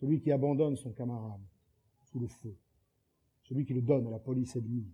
Celui 0.00 0.20
qui 0.20 0.32
abandonne 0.32 0.76
son 0.76 0.92
camarade 0.92 1.40
sous 2.04 2.18
le 2.18 2.26
feu, 2.26 2.56
celui 3.44 3.64
qui 3.64 3.74
le 3.74 3.82
donne 3.82 4.06
à 4.06 4.10
la 4.10 4.18
police 4.18 4.56
ennemie, 4.56 4.90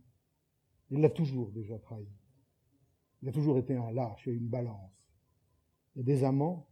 il 0.90 1.00
l'a 1.00 1.10
toujours 1.10 1.50
déjà 1.50 1.78
trahi. 1.78 2.06
Il 3.22 3.28
a 3.28 3.32
toujours 3.32 3.58
été 3.58 3.74
un 3.76 3.90
lâche 3.90 4.28
et 4.28 4.32
une 4.32 4.48
balance. 4.48 5.10
Et 5.96 6.02
des 6.02 6.24
amants, 6.24 6.68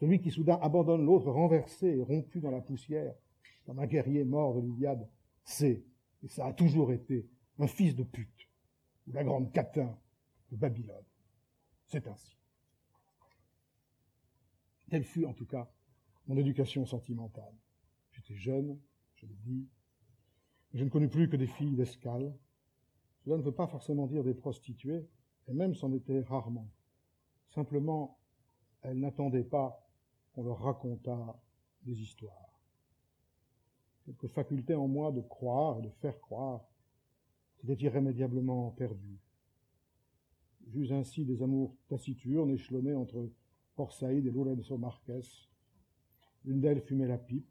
celui 0.00 0.20
qui 0.20 0.30
soudain 0.30 0.58
abandonne 0.62 1.04
l'autre 1.04 1.30
renversé 1.30 1.88
et 1.88 2.02
rompu 2.02 2.40
dans 2.40 2.50
la 2.50 2.60
poussière, 2.60 3.14
comme 3.66 3.80
un 3.80 3.86
guerrier 3.86 4.24
mort 4.24 4.54
de 4.54 4.60
l'Iliade, 4.60 5.08
c'est, 5.44 5.84
et 6.22 6.28
ça 6.28 6.46
a 6.46 6.52
toujours 6.52 6.92
été, 6.92 7.28
un 7.58 7.66
fils 7.66 7.94
de 7.94 8.04
pute, 8.04 8.48
ou 9.06 9.12
la 9.12 9.24
grande 9.24 9.52
catin 9.52 9.98
de 10.50 10.56
Babylone. 10.56 11.04
C'est 11.86 12.06
ainsi. 12.06 12.36
Telle 14.90 15.04
fut 15.04 15.26
en 15.26 15.34
tout 15.34 15.46
cas 15.46 15.70
mon 16.26 16.36
éducation 16.36 16.86
sentimentale. 16.86 17.54
J'étais 18.12 18.36
jeune, 18.36 18.78
je 19.16 19.26
le 19.26 19.34
dis, 19.34 19.68
je 20.74 20.84
ne 20.84 20.90
connus 20.90 21.08
plus 21.08 21.28
que 21.28 21.36
des 21.36 21.46
filles 21.46 21.76
d'escale. 21.76 22.34
Cela 23.24 23.36
ne 23.36 23.42
veut 23.42 23.54
pas 23.54 23.66
forcément 23.66 24.06
dire 24.06 24.22
des 24.22 24.34
prostituées, 24.34 25.08
et 25.46 25.52
même 25.52 25.74
c'en 25.74 25.92
était 25.92 26.20
rarement. 26.20 26.68
Simplement, 27.50 28.18
elles 28.82 28.98
n'attendaient 28.98 29.44
pas 29.44 29.86
qu'on 30.32 30.44
leur 30.44 30.60
racontât 30.60 31.40
des 31.82 32.00
histoires. 32.00 32.60
Quelques 34.04 34.28
facultés 34.28 34.74
en 34.74 34.88
moi 34.88 35.12
de 35.12 35.20
croire 35.20 35.78
et 35.78 35.82
de 35.82 35.90
faire 36.00 36.18
croire 36.20 36.64
s'étaient 37.60 37.84
irrémédiablement 37.84 38.70
perdues. 38.70 39.18
J'eus 40.68 40.92
ainsi 40.92 41.24
des 41.24 41.42
amours 41.42 41.76
taciturnes 41.88 42.50
échelonnés 42.50 42.94
entre 42.94 43.30
Port 43.74 43.92
Saïd 43.92 44.26
et 44.26 44.30
Lorenzo 44.30 44.76
Marquez. 44.76 45.20
L'une 46.44 46.60
d'elles 46.60 46.82
fumait 46.82 47.06
la 47.06 47.18
pipe, 47.18 47.50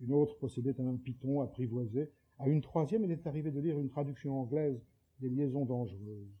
une 0.00 0.12
autre 0.12 0.38
possédait 0.38 0.80
un 0.80 0.96
python 0.96 1.40
apprivoisé. 1.40 2.10
À 2.38 2.48
une 2.48 2.60
troisième, 2.60 3.04
il 3.04 3.10
est 3.10 3.26
arrivé 3.26 3.50
de 3.50 3.60
lire 3.60 3.78
une 3.78 3.88
traduction 3.88 4.40
anglaise 4.40 4.82
des 5.20 5.28
liaisons 5.28 5.64
dangereuses. 5.64 6.40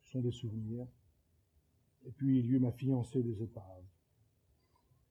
Ce 0.00 0.12
sont 0.12 0.20
des 0.20 0.32
souvenirs. 0.32 0.86
Et 2.06 2.12
puis 2.12 2.38
il 2.38 2.46
y 2.46 2.50
eut 2.50 2.60
ma 2.60 2.72
fiancée 2.72 3.22
des 3.22 3.42
épaves. 3.42 3.84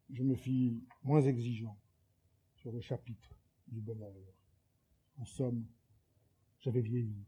Je 0.09 0.23
me 0.23 0.35
fis 0.35 0.83
moins 1.03 1.21
exigeant 1.21 1.77
sur 2.55 2.71
le 2.71 2.81
chapitre 2.81 3.37
du 3.67 3.81
bonheur. 3.81 4.13
En 5.17 5.25
somme, 5.25 5.65
j'avais 6.63 6.81
vieilli 6.81 7.25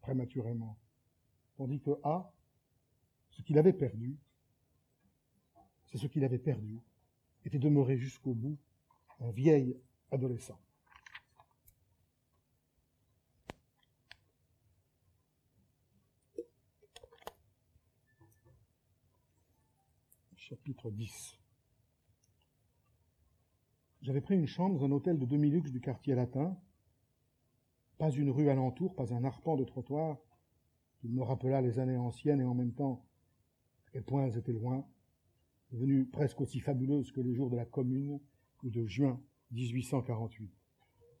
prématurément, 0.00 0.76
tandis 1.56 1.80
que 1.80 1.92
A, 2.02 2.32
ce 3.30 3.40
qu'il 3.42 3.56
avait 3.56 3.72
perdu, 3.72 4.18
c'est 5.86 5.98
ce 5.98 6.08
qu'il 6.08 6.24
avait 6.24 6.40
perdu, 6.40 6.80
était 7.44 7.60
demeuré 7.60 7.96
jusqu'au 7.96 8.34
bout 8.34 8.58
un 9.20 9.30
vieil 9.30 9.80
adolescent. 10.10 10.60
Chapitre 20.36 20.90
10 20.90 21.38
J'avais 24.02 24.20
pris 24.20 24.34
une 24.34 24.46
chambre 24.46 24.80
dans 24.80 24.86
un 24.86 24.90
hôtel 24.90 25.18
de 25.18 25.26
demi-luxe 25.26 25.70
du 25.70 25.80
quartier 25.80 26.14
latin. 26.14 26.58
Pas 27.98 28.10
une 28.10 28.30
rue 28.30 28.48
alentour, 28.48 28.94
pas 28.94 29.12
un 29.12 29.24
arpent 29.24 29.56
de 29.56 29.64
trottoir 29.64 30.18
qui 31.00 31.08
me 31.08 31.22
rappela 31.22 31.60
les 31.60 31.78
années 31.78 31.96
anciennes 31.96 32.40
et 32.40 32.44
en 32.44 32.54
même 32.54 32.72
temps 32.72 33.04
à 33.86 33.90
quel 33.92 34.04
point 34.04 34.24
elles 34.24 34.38
étaient 34.38 34.52
loin 34.52 34.86
devenue 35.72 36.06
presque 36.06 36.40
aussi 36.40 36.60
fabuleuse 36.60 37.12
que 37.12 37.20
les 37.20 37.34
jours 37.34 37.50
de 37.50 37.56
la 37.56 37.64
Commune 37.64 38.20
ou 38.62 38.70
de 38.70 38.86
juin 38.86 39.20
1848. 39.50 40.50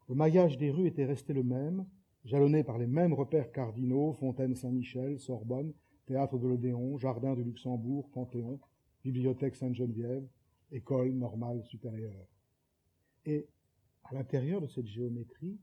Le 0.08 0.14
maillage 0.14 0.56
des 0.56 0.70
rues 0.70 0.86
était 0.86 1.04
resté 1.04 1.32
le 1.32 1.42
même, 1.42 1.86
jalonné 2.24 2.64
par 2.64 2.78
les 2.78 2.86
mêmes 2.86 3.12
repères 3.12 3.52
cardinaux, 3.52 4.14
Fontaine 4.14 4.54
Saint-Michel, 4.54 5.18
Sorbonne, 5.18 5.74
Théâtre 6.06 6.38
de 6.38 6.48
l'Odéon, 6.48 6.96
Jardin 6.96 7.34
du 7.34 7.44
Luxembourg, 7.44 8.08
Panthéon, 8.10 8.58
Bibliothèque 9.04 9.56
Sainte-Geneviève, 9.56 10.26
École 10.70 11.12
normale 11.12 11.62
supérieure. 11.64 12.26
Et 13.26 13.48
à 14.04 14.14
l'intérieur 14.14 14.60
de 14.60 14.66
cette 14.66 14.86
géométrie, 14.86 15.58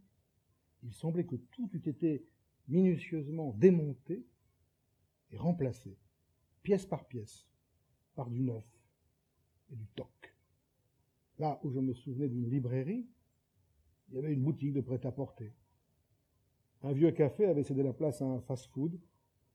il 0.85 0.93
semblait 0.93 1.25
que 1.25 1.35
tout 1.35 1.69
eût 1.73 1.89
été 1.89 2.25
minutieusement 2.67 3.53
démonté 3.53 4.25
et 5.31 5.37
remplacé, 5.37 5.97
pièce 6.61 6.85
par 6.85 7.07
pièce, 7.07 7.47
par 8.15 8.29
du 8.29 8.41
neuf 8.41 8.65
et 9.71 9.75
du 9.75 9.87
toc. 9.95 10.35
Là 11.39 11.59
où 11.63 11.71
je 11.71 11.79
me 11.79 11.93
souvenais 11.93 12.29
d'une 12.29 12.49
librairie, 12.49 13.07
il 14.09 14.15
y 14.15 14.17
avait 14.19 14.33
une 14.33 14.43
boutique 14.43 14.73
de 14.73 14.81
prêt-à-porter. 14.81 15.53
Un 16.83 16.93
vieux 16.93 17.11
café 17.11 17.45
avait 17.45 17.63
cédé 17.63 17.81
la 17.81 17.93
place 17.93 18.21
à 18.21 18.25
un 18.25 18.39
fast-food. 18.41 18.99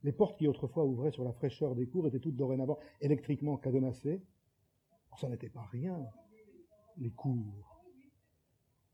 Les 0.02 0.12
portes 0.12 0.38
qui 0.38 0.48
autrefois 0.48 0.84
ouvraient 0.84 1.12
sur 1.12 1.24
la 1.24 1.32
fraîcheur 1.32 1.76
des 1.76 1.86
cours 1.86 2.08
étaient 2.08 2.18
toutes 2.18 2.36
dorénavant 2.36 2.78
électriquement 3.00 3.56
cadenassées. 3.56 4.20
ça 5.16 5.28
n'était 5.28 5.48
pas 5.48 5.64
rien, 5.66 6.04
les 6.96 7.12
cours. 7.12 7.84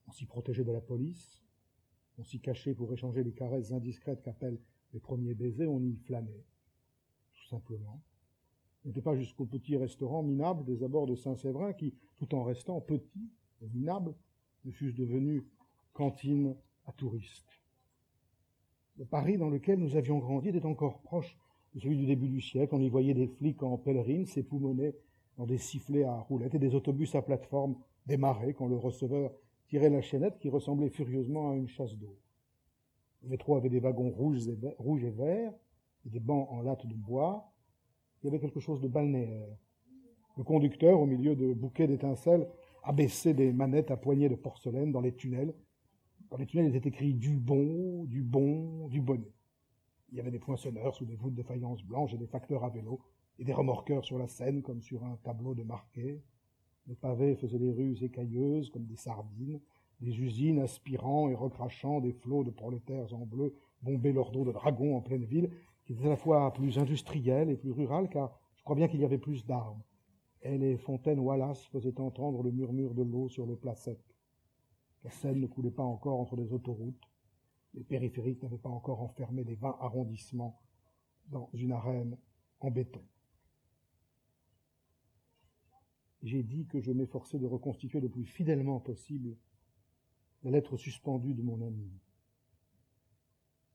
On 0.07 0.13
s'y 0.13 0.27
protégeait 0.27 0.65
de 0.65 0.73
la 0.73 0.81
police, 0.81 1.46
on 2.19 2.25
s'y 2.25 2.41
cachait 2.41 2.75
pour 2.75 2.93
échanger 2.93 3.23
les 3.23 3.33
caresses 3.33 3.73
indiscrètes 3.73 4.23
qu'appellent 4.23 4.61
les 4.93 5.01
premiers 5.01 5.35
baisers, 5.35 5.71
on 5.71 5.81
y 5.81 5.97
flânait, 5.97 6.45
tout 7.35 7.47
simplement 7.49 8.01
n'était 8.87 9.03
pas 9.03 9.17
jusqu'au 9.17 9.47
petit 9.47 9.77
restaurant 9.77 10.23
minable 10.23 10.65
des 10.65 10.83
abords 10.83 11.07
de 11.07 11.17
Saint-Séverin 11.17 11.73
qui, 11.73 11.95
tout 12.19 12.35
en 12.35 12.45
restant 12.45 12.81
petit 12.81 13.31
et 13.61 13.69
minable, 13.69 14.15
ne 14.65 14.71
fussent 14.71 14.95
devenus 14.95 15.43
cantine 15.93 16.55
à 16.87 16.93
touristes. 16.93 17.61
Le 18.97 19.05
Paris 19.05 19.39
dans 19.39 19.51
lequel 19.51 19.79
nous 19.81 19.97
avions 19.97 20.19
grandi 20.19 20.49
était 20.49 20.65
encore 20.65 21.01
proche 21.01 21.37
de 21.75 21.81
celui 21.81 21.97
du 21.97 22.07
début 22.07 22.29
du 22.29 22.41
siècle. 22.41 22.75
On 22.75 22.81
y 22.81 22.89
voyait 22.89 23.13
des 23.13 23.27
flics 23.27 23.63
en 23.63 23.77
pèlerine 23.77 24.25
s'époumoner 24.25 24.95
dans 25.37 25.47
des 25.47 25.59
sifflets 25.59 26.05
à 26.05 26.15
roulettes 26.21 26.55
et 26.55 26.59
des 26.59 26.75
autobus 26.75 27.15
à 27.15 27.23
plateforme 27.23 27.77
démarrer 28.07 28.55
quand 28.55 28.69
le 28.69 28.77
receveur 28.77 29.33
tirait 29.67 29.91
la 29.91 30.03
chaînette 30.03 30.39
qui 30.39 30.49
ressemblait 30.49 30.91
furieusement 30.91 31.51
à 31.51 31.57
une 31.57 31.69
chasse 31.69 31.97
d'eau. 31.97 32.17
Le 33.23 33.31
métro 33.31 33.57
avait 33.57 33.69
des 33.69 33.81
wagons 33.81 34.11
rouges 34.11 34.47
et, 34.47 35.11
verts, 35.11 35.53
et 36.05 36.11
des 36.11 36.21
bancs 36.21 36.49
en 36.51 36.63
latte 36.63 36.87
de 36.87 36.95
bois. 36.95 37.53
Il 38.23 38.27
y 38.27 38.29
avait 38.29 38.39
quelque 38.39 38.61
chose 38.61 38.81
de 38.81 38.89
balnéaire. 38.89 39.49
Le 40.37 40.45
conducteur, 40.45 41.01
au 41.01 41.07
milieu 41.07 41.35
de 41.35 41.53
bouquets 41.55 41.87
d'étincelles, 41.87 42.49
abaissait 42.85 43.35
des 43.35 43.53
manettes 43.53 43.91
à 43.91 43.97
poignées 43.97 44.29
de 44.29 44.37
porcelaine 44.37 44.93
dans 44.93 45.01
les 45.01 45.15
tunnels. 45.15 45.55
Dans 46.31 46.37
les 46.37 46.47
tunnels, 46.47 46.69
il 46.71 46.77
était 46.77 46.89
écrit 46.89 47.15
du 47.15 47.37
bon, 47.37 48.05
du 48.05 48.23
bon, 48.23 48.87
du 48.89 49.01
bonnet. 49.01 49.33
Il 50.11 50.19
y 50.19 50.21
avait 50.21 50.31
des 50.31 50.39
poinçonneurs 50.39 50.95
sous 50.95 51.05
des 51.05 51.17
voûtes 51.17 51.35
de 51.35 51.43
faïence 51.43 51.83
blanche 51.83 52.15
et 52.15 52.19
des 52.19 52.29
facteurs 52.29 52.65
à 52.65 52.69
vélo, 52.69 53.01
et 53.39 53.45
des 53.45 53.53
remorqueurs 53.53 54.05
sur 54.05 54.19
la 54.19 54.29
Seine 54.29 54.63
comme 54.63 54.81
sur 54.81 55.05
un 55.05 55.17
tableau 55.25 55.55
de 55.55 55.63
marqué. 55.63 56.23
Les 56.87 56.95
pavés 56.95 57.35
faisaient 57.35 57.59
des 57.59 57.73
rues 57.73 57.97
écailleuses 58.03 58.71
comme 58.71 58.87
des 58.87 58.97
sardines, 58.97 59.61
des 60.01 60.21
usines 60.21 60.61
aspirant 60.61 61.29
et 61.29 61.35
recrachant 61.35 62.01
des 62.01 62.13
flots 62.13 62.45
de 62.45 62.51
prolétaires 62.51 63.13
en 63.15 63.27
bleu 63.27 63.55
bombaient 63.83 64.13
leur 64.13 64.31
dos 64.31 64.45
de 64.45 64.53
dragons 64.53 64.97
en 64.97 65.01
pleine 65.01 65.25
ville, 65.25 65.51
qui 65.85 65.93
était 65.93 66.07
à 66.07 66.11
la 66.11 66.17
fois 66.17 66.53
plus 66.53 66.79
industrielle 66.79 67.51
et 67.51 67.57
plus 67.57 67.73
rurale, 67.73 68.09
car 68.09 68.39
je 68.57 68.63
crois 68.63 68.77
bien 68.77 68.89
qu'il 68.89 69.01
y 69.01 69.05
avait 69.05 69.19
plus 69.19 69.45
d'arbres. 69.47 69.85
Et 70.43 70.59
les 70.59 70.77
fontaines 70.77 71.19
Wallace 71.19 71.65
faisaient 71.67 72.01
entendre 72.01 72.43
le 72.43 72.51
murmure 72.51 72.95
de 72.95 73.03
l'eau 73.03 73.29
sur 73.29 73.47
le 73.47 73.57
plat. 73.57 73.75
La 75.03 75.11
Seine 75.11 75.41
ne 75.41 75.47
coulait 75.47 75.71
pas 75.71 75.83
encore 75.83 76.21
entre 76.21 76.37
les 76.37 76.53
autoroutes. 76.53 77.03
Les 77.75 77.85
périphériques 77.85 78.43
n'avaient 78.43 78.59
pas 78.59 78.69
encore 78.69 79.03
enfermé 79.03 79.45
les 79.45 79.55
vingt 79.55 79.77
arrondissements 79.81 80.61
dans 81.29 81.51
une 81.53 81.73
arène 81.73 82.17
en 82.61 82.71
béton. 82.71 83.03
J'ai 86.23 86.43
dit 86.43 86.67
que 86.67 86.81
je 86.81 86.93
m'efforçais 86.93 87.39
de 87.39 87.47
reconstituer 87.47 88.01
le 88.01 88.09
plus 88.09 88.25
fidèlement 88.25 88.81
possible 88.81 89.37
la 90.43 90.51
lettre 90.51 90.77
suspendue 90.77 91.35
de 91.35 91.43
mon 91.43 91.61
ami. 91.61 91.91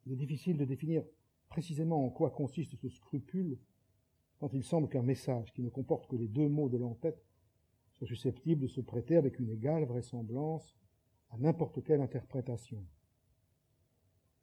Il 0.05 0.13
est 0.13 0.17
difficile 0.17 0.57
de 0.57 0.65
définir 0.65 1.03
précisément 1.49 2.05
en 2.05 2.09
quoi 2.09 2.31
consiste 2.31 2.75
ce 2.77 2.89
scrupule, 2.89 3.59
quand 4.39 4.53
il 4.53 4.63
semble 4.63 4.89
qu'un 4.89 5.03
message 5.03 5.53
qui 5.53 5.61
ne 5.61 5.69
comporte 5.69 6.07
que 6.07 6.15
les 6.15 6.27
deux 6.27 6.47
mots 6.47 6.69
de 6.69 6.77
l'entête 6.77 7.23
soit 7.93 8.07
susceptible 8.07 8.61
de 8.61 8.67
se 8.67 8.81
prêter 8.81 9.15
avec 9.15 9.37
une 9.37 9.49
égale 9.49 9.85
vraisemblance 9.85 10.75
à 11.29 11.37
n'importe 11.37 11.83
quelle 11.83 12.01
interprétation. 12.01 12.83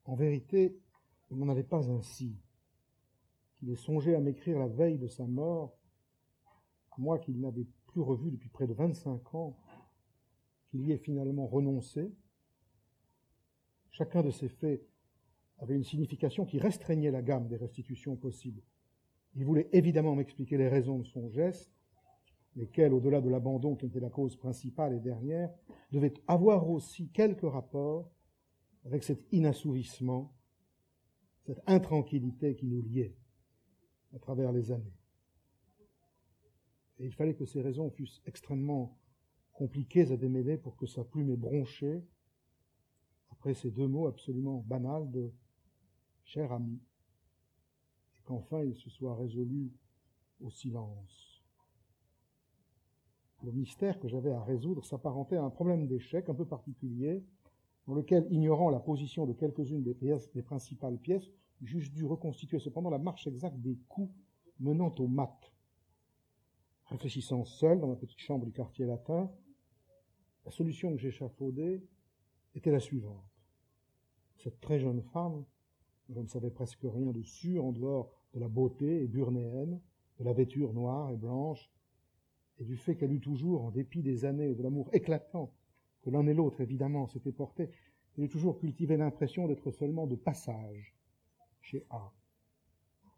En 0.05 0.15
vérité, 0.15 0.79
il 1.31 1.39
n'en 1.39 1.49
avait 1.49 1.65
pas 1.65 1.91
ainsi. 1.91 2.37
Qu'il 3.57 3.71
ait 3.71 3.77
songé 3.77 4.15
à 4.15 4.21
m'écrire 4.21 4.59
la 4.59 4.69
veille 4.69 4.99
de 4.99 5.09
sa 5.09 5.27
mort, 5.27 5.77
à 6.93 7.01
moi 7.01 7.19
qu'il 7.19 7.41
n'avait 7.41 7.67
plus 7.99 8.05
revu 8.05 8.31
depuis 8.31 8.49
près 8.49 8.69
de 8.69 8.75
vingt-cinq 8.75 9.35
ans, 9.35 9.57
qu'il 10.71 10.83
y 10.83 10.93
ait 10.93 10.99
finalement 10.99 11.49
renoncé. 11.49 12.15
Chacun 13.91 14.23
de 14.23 14.31
ces 14.31 14.49
faits 14.49 14.87
avait 15.59 15.75
une 15.75 15.83
signification 15.83 16.47
qui 16.47 16.61
restreignait 16.61 17.11
la 17.11 17.23
gamme 17.23 17.49
des 17.49 17.57
restitutions 17.57 18.15
possibles. 18.15 18.63
Il 19.35 19.45
voulait 19.45 19.69
évidemment 19.73 20.15
m'expliquer 20.15 20.57
les 20.57 20.69
raisons 20.69 21.01
de 21.01 21.07
son 21.07 21.29
geste, 21.31 21.73
lesquelles, 22.55 22.95
au-delà 22.95 23.21
de 23.21 23.29
l'abandon 23.29 23.75
qui 23.75 23.87
était 23.87 23.99
la 23.99 24.11
cause 24.11 24.37
principale 24.37 24.95
et 24.95 25.01
dernière, 25.01 25.53
devaient 25.91 26.15
avoir 26.29 26.71
aussi 26.71 27.11
quelque 27.11 27.47
rapport 27.47 28.13
avec 28.85 29.03
cet 29.03 29.27
inassouvissement, 29.33 30.33
cette 31.47 31.63
intranquillité 31.67 32.55
qui 32.55 32.69
nous 32.69 32.81
liait 32.81 33.17
à 34.15 34.21
travers 34.21 34.53
les 34.53 34.71
années. 34.71 34.98
Et 36.99 37.07
il 37.07 37.13
fallait 37.13 37.35
que 37.35 37.45
ces 37.45 37.61
raisons 37.61 37.91
fussent 37.91 38.23
extrêmement 38.27 38.99
compliquées 39.53 40.11
à 40.13 40.17
démêler 40.17 40.57
pour 40.57 40.77
que 40.77 40.87
sa 40.87 41.05
plume 41.05 41.31
ait 41.31 41.37
bronché 41.37 42.05
après 43.31 43.55
ces 43.55 43.71
deux 43.71 43.87
mots 43.87 44.07
absolument 44.07 44.65
banals 44.67 45.11
de 45.11 45.33
cher 46.25 46.53
ami, 46.53 46.81
et 48.17 48.23
qu'enfin 48.25 48.65
il 48.65 48.77
se 48.77 48.91
soit 48.91 49.15
résolu 49.17 49.73
au 50.41 50.51
silence. 50.51 51.43
Le 53.45 53.53
mystère 53.53 54.01
que 54.01 54.09
j'avais 54.09 54.33
à 54.33 54.43
résoudre 54.43 54.85
s'apparentait 54.85 55.37
à 55.37 55.45
un 55.45 55.51
problème 55.51 55.87
d'échec 55.87 56.29
un 56.29 56.35
peu 56.35 56.45
particulier, 56.45 57.25
dans 57.87 57.95
lequel, 57.95 58.27
ignorant 58.31 58.71
la 58.71 58.81
position 58.81 59.27
de 59.27 59.33
quelques-unes 59.33 59.83
des, 59.83 60.43
principales 60.43 60.99
pièces, 60.99 61.31
j'eusse 61.63 61.91
dû 61.91 62.05
reconstituer 62.05 62.59
cependant 62.59 62.91
la 62.91 62.99
marche 62.99 63.27
exacte 63.27 63.59
des 63.61 63.79
coups 63.89 64.13
menant 64.61 64.95
au 64.99 65.07
mat. 65.07 65.53
Réfléchissant 66.91 67.45
seul 67.45 67.81
dans 67.81 67.89
ma 67.89 67.97
petite 67.97 68.19
chambre 68.19 68.47
du 68.47 68.53
quartier 68.53 68.87
latin, 68.87 69.31
la 70.47 70.51
solution 70.51 70.91
que 70.93 70.99
j'échafaudais 70.99 71.83
était 72.55 72.71
la 72.71 72.81
suivante. 72.81 73.25
Cette 74.39 74.61
très 74.61 74.79
jeune 74.79 75.03
femme, 75.03 75.45
je 76.09 76.19
ne 76.19 76.27
savais 76.27 76.51
presque 76.51 76.81
rien 76.83 77.13
dessus 77.13 77.59
en 77.59 77.73
dehors 77.73 78.11
de 78.33 78.41
la 78.41 78.49
beauté 78.49 79.07
burnéenne, 79.07 79.81
de 80.19 80.25
la 80.25 80.33
vêture 80.33 80.73
noire 80.73 81.11
et 81.11 81.17
blanche, 81.17 81.71
et 82.59 82.65
du 82.65 82.77
fait 82.77 82.97
qu'elle 82.97 83.13
eut 83.13 83.21
toujours, 83.21 83.65
en 83.65 83.71
dépit 83.71 84.03
des 84.03 84.25
années 84.25 84.51
et 84.51 84.55
de 84.55 84.63
l'amour 84.63 84.89
éclatant 84.93 85.53
que 86.01 86.11
l'un 86.11 86.27
et 86.27 86.35
l'autre 86.35 86.63
évidemment 86.63 87.07
s'étaient 87.07 87.33
portés, 87.33 87.71
elle 88.17 88.25
eut 88.25 88.29
toujours 88.29 88.59
cultivé 88.59 88.97
l'impression 88.97 89.47
d'être 89.47 89.71
seulement 89.71 90.07
de 90.07 90.17
passage 90.17 90.97
chez 91.61 91.87
A. 91.91 92.13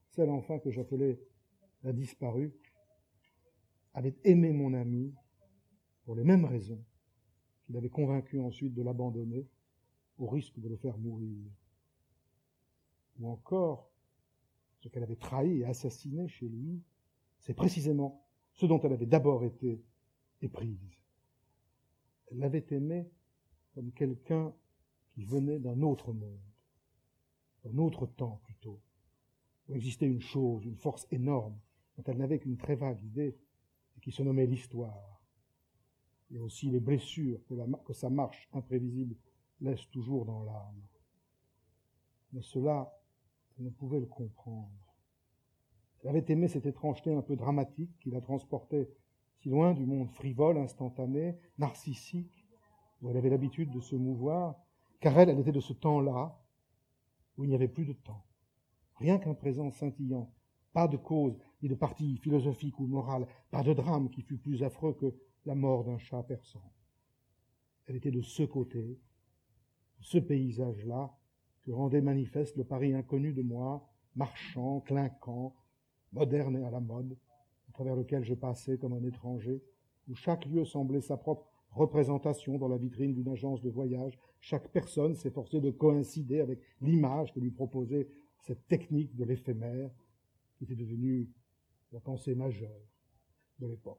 Celle 0.08 0.30
enfin 0.30 0.58
que 0.58 0.70
j'appelais 0.70 1.20
la 1.84 1.92
disparue 1.92 2.52
avait 3.94 4.16
aimé 4.24 4.52
mon 4.52 4.74
ami 4.74 5.14
pour 6.04 6.14
les 6.14 6.24
mêmes 6.24 6.44
raisons 6.44 6.84
qu'il 7.64 7.76
avait 7.76 7.88
convaincu 7.88 8.40
ensuite 8.40 8.74
de 8.74 8.82
l'abandonner 8.82 9.46
au 10.18 10.26
risque 10.26 10.58
de 10.58 10.68
le 10.68 10.76
faire 10.76 10.98
mourir. 10.98 11.50
Ou 13.18 13.28
encore, 13.28 13.90
ce 14.80 14.88
qu'elle 14.88 15.02
avait 15.02 15.16
trahi 15.16 15.60
et 15.60 15.64
assassiné 15.64 16.28
chez 16.28 16.48
lui, 16.48 16.82
c'est 17.40 17.54
précisément 17.54 18.26
ce 18.54 18.66
dont 18.66 18.80
elle 18.80 18.92
avait 18.92 19.06
d'abord 19.06 19.44
été 19.44 19.82
éprise. 20.42 20.96
Elle 22.30 22.38
l'avait 22.38 22.66
aimé 22.70 23.10
comme 23.74 23.92
quelqu'un 23.92 24.54
qui 25.12 25.24
venait 25.24 25.58
d'un 25.58 25.82
autre 25.82 26.12
monde, 26.12 26.40
d'un 27.64 27.78
autre 27.78 28.06
temps 28.06 28.40
plutôt, 28.44 28.80
où 29.68 29.74
existait 29.74 30.06
une 30.06 30.20
chose, 30.20 30.64
une 30.64 30.76
force 30.76 31.06
énorme, 31.10 31.58
dont 31.96 32.04
elle 32.06 32.18
n'avait 32.18 32.38
qu'une 32.38 32.56
très 32.56 32.76
vague 32.76 33.02
idée, 33.02 33.36
qui 34.00 34.12
se 34.12 34.22
nommait 34.22 34.46
l'histoire, 34.46 35.20
et 36.30 36.38
aussi 36.38 36.70
les 36.70 36.80
blessures 36.80 37.40
que, 37.84 37.92
sa 37.92 38.10
marche 38.10 38.48
imprévisible 38.52 39.16
laisse 39.60 39.88
toujours 39.90 40.24
dans 40.24 40.44
l'âme. 40.44 40.80
Mais 42.32 42.42
cela, 42.42 42.92
elle 43.58 43.64
ne 43.64 43.70
pouvait 43.70 44.00
le 44.00 44.06
comprendre. 44.06 44.70
Elle 46.02 46.10
avait 46.10 46.24
aimé 46.28 46.48
cette 46.48 46.66
étrangeté 46.66 47.12
un 47.12 47.22
peu 47.22 47.36
dramatique 47.36 47.98
qui 47.98 48.10
la 48.10 48.20
transportait 48.20 48.90
si 49.40 49.48
loin 49.48 49.74
du 49.74 49.86
monde 49.86 50.10
frivole, 50.10 50.58
instantané, 50.58 51.38
narcissique, 51.58 52.46
où 53.00 53.10
elle 53.10 53.16
avait 53.16 53.30
l'habitude 53.30 53.70
de 53.70 53.80
se 53.80 53.96
mouvoir, 53.96 54.56
car 55.00 55.18
elle, 55.18 55.30
elle 55.30 55.40
était 55.40 55.52
de 55.52 55.60
ce 55.60 55.72
temps-là 55.72 56.38
où 57.36 57.44
il 57.44 57.48
n'y 57.48 57.54
avait 57.54 57.68
plus 57.68 57.86
de 57.86 57.94
temps. 57.94 58.24
Rien 58.96 59.18
qu'un 59.18 59.34
présent 59.34 59.70
scintillant, 59.70 60.30
pas 60.72 60.88
de 60.88 60.98
cause, 60.98 61.40
ni 61.62 61.68
de 61.68 61.74
parti 61.74 62.16
philosophique 62.18 62.78
ou 62.78 62.86
moral, 62.86 63.26
pas 63.50 63.62
de 63.62 63.72
drame 63.72 64.10
qui 64.10 64.22
fût 64.22 64.38
plus 64.38 64.62
affreux 64.62 64.94
que 64.94 65.14
la 65.46 65.54
mort 65.54 65.84
d'un 65.84 65.98
chat 65.98 66.22
persan. 66.22 66.62
Elle 67.86 67.96
était 67.96 68.10
de 68.10 68.22
ce 68.22 68.42
côté, 68.42 68.98
de 69.98 70.04
ce 70.04 70.18
paysage-là, 70.18 71.12
que 71.62 71.72
rendait 71.72 72.00
manifeste 72.00 72.56
le 72.56 72.64
Paris 72.64 72.94
inconnu 72.94 73.32
de 73.32 73.42
moi, 73.42 73.86
marchand, 74.16 74.80
clinquant, 74.80 75.54
moderne 76.12 76.56
et 76.56 76.64
à 76.64 76.70
la 76.70 76.80
mode, 76.80 77.16
à 77.68 77.72
travers 77.72 77.96
lequel 77.96 78.24
je 78.24 78.34
passais 78.34 78.78
comme 78.78 78.92
un 78.92 79.04
étranger, 79.04 79.62
où 80.08 80.14
chaque 80.14 80.46
lieu 80.46 80.64
semblait 80.64 81.00
sa 81.00 81.16
propre 81.16 81.46
représentation 81.72 82.58
dans 82.58 82.68
la 82.68 82.76
vitrine 82.76 83.14
d'une 83.14 83.28
agence 83.28 83.62
de 83.62 83.70
voyage. 83.70 84.18
Chaque 84.40 84.68
personne 84.72 85.14
s'efforçait 85.14 85.60
de 85.60 85.70
coïncider 85.70 86.40
avec 86.40 86.60
l'image 86.80 87.32
que 87.32 87.40
lui 87.40 87.50
proposait 87.50 88.08
cette 88.40 88.66
technique 88.66 89.14
de 89.14 89.24
l'éphémère, 89.24 89.90
qui 90.56 90.64
était 90.64 90.74
devenue 90.74 91.28
la 91.92 92.00
pensée 92.00 92.34
majeure 92.34 92.86
de 93.58 93.66
l'époque. 93.66 93.98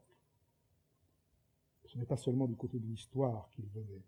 Ce 1.86 1.98
n'est 1.98 2.06
pas 2.06 2.16
seulement 2.16 2.46
du 2.46 2.56
côté 2.56 2.78
de 2.78 2.86
l'histoire 2.86 3.50
qu'il 3.50 3.66
venait, 3.66 4.04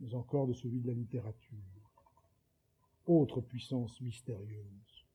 mais 0.00 0.14
encore 0.14 0.46
de 0.46 0.52
celui 0.52 0.80
de 0.80 0.86
la 0.86 0.94
littérature. 0.94 1.58
Autre 3.06 3.40
puissance 3.40 4.00
mystérieuse, 4.00 5.06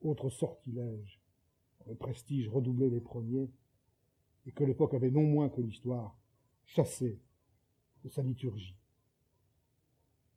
autre 0.00 0.30
sortilège 0.30 1.20
le 1.86 1.94
prestige 1.94 2.48
redoublait 2.48 2.90
les 2.90 3.00
premiers, 3.00 3.50
et 4.46 4.52
que 4.52 4.64
l'époque 4.64 4.94
avait 4.94 5.10
non 5.10 5.24
moins 5.24 5.48
que 5.48 5.60
l'histoire 5.60 6.16
chassé 6.64 7.20
de 8.04 8.08
sa 8.08 8.22
liturgie. 8.22 8.76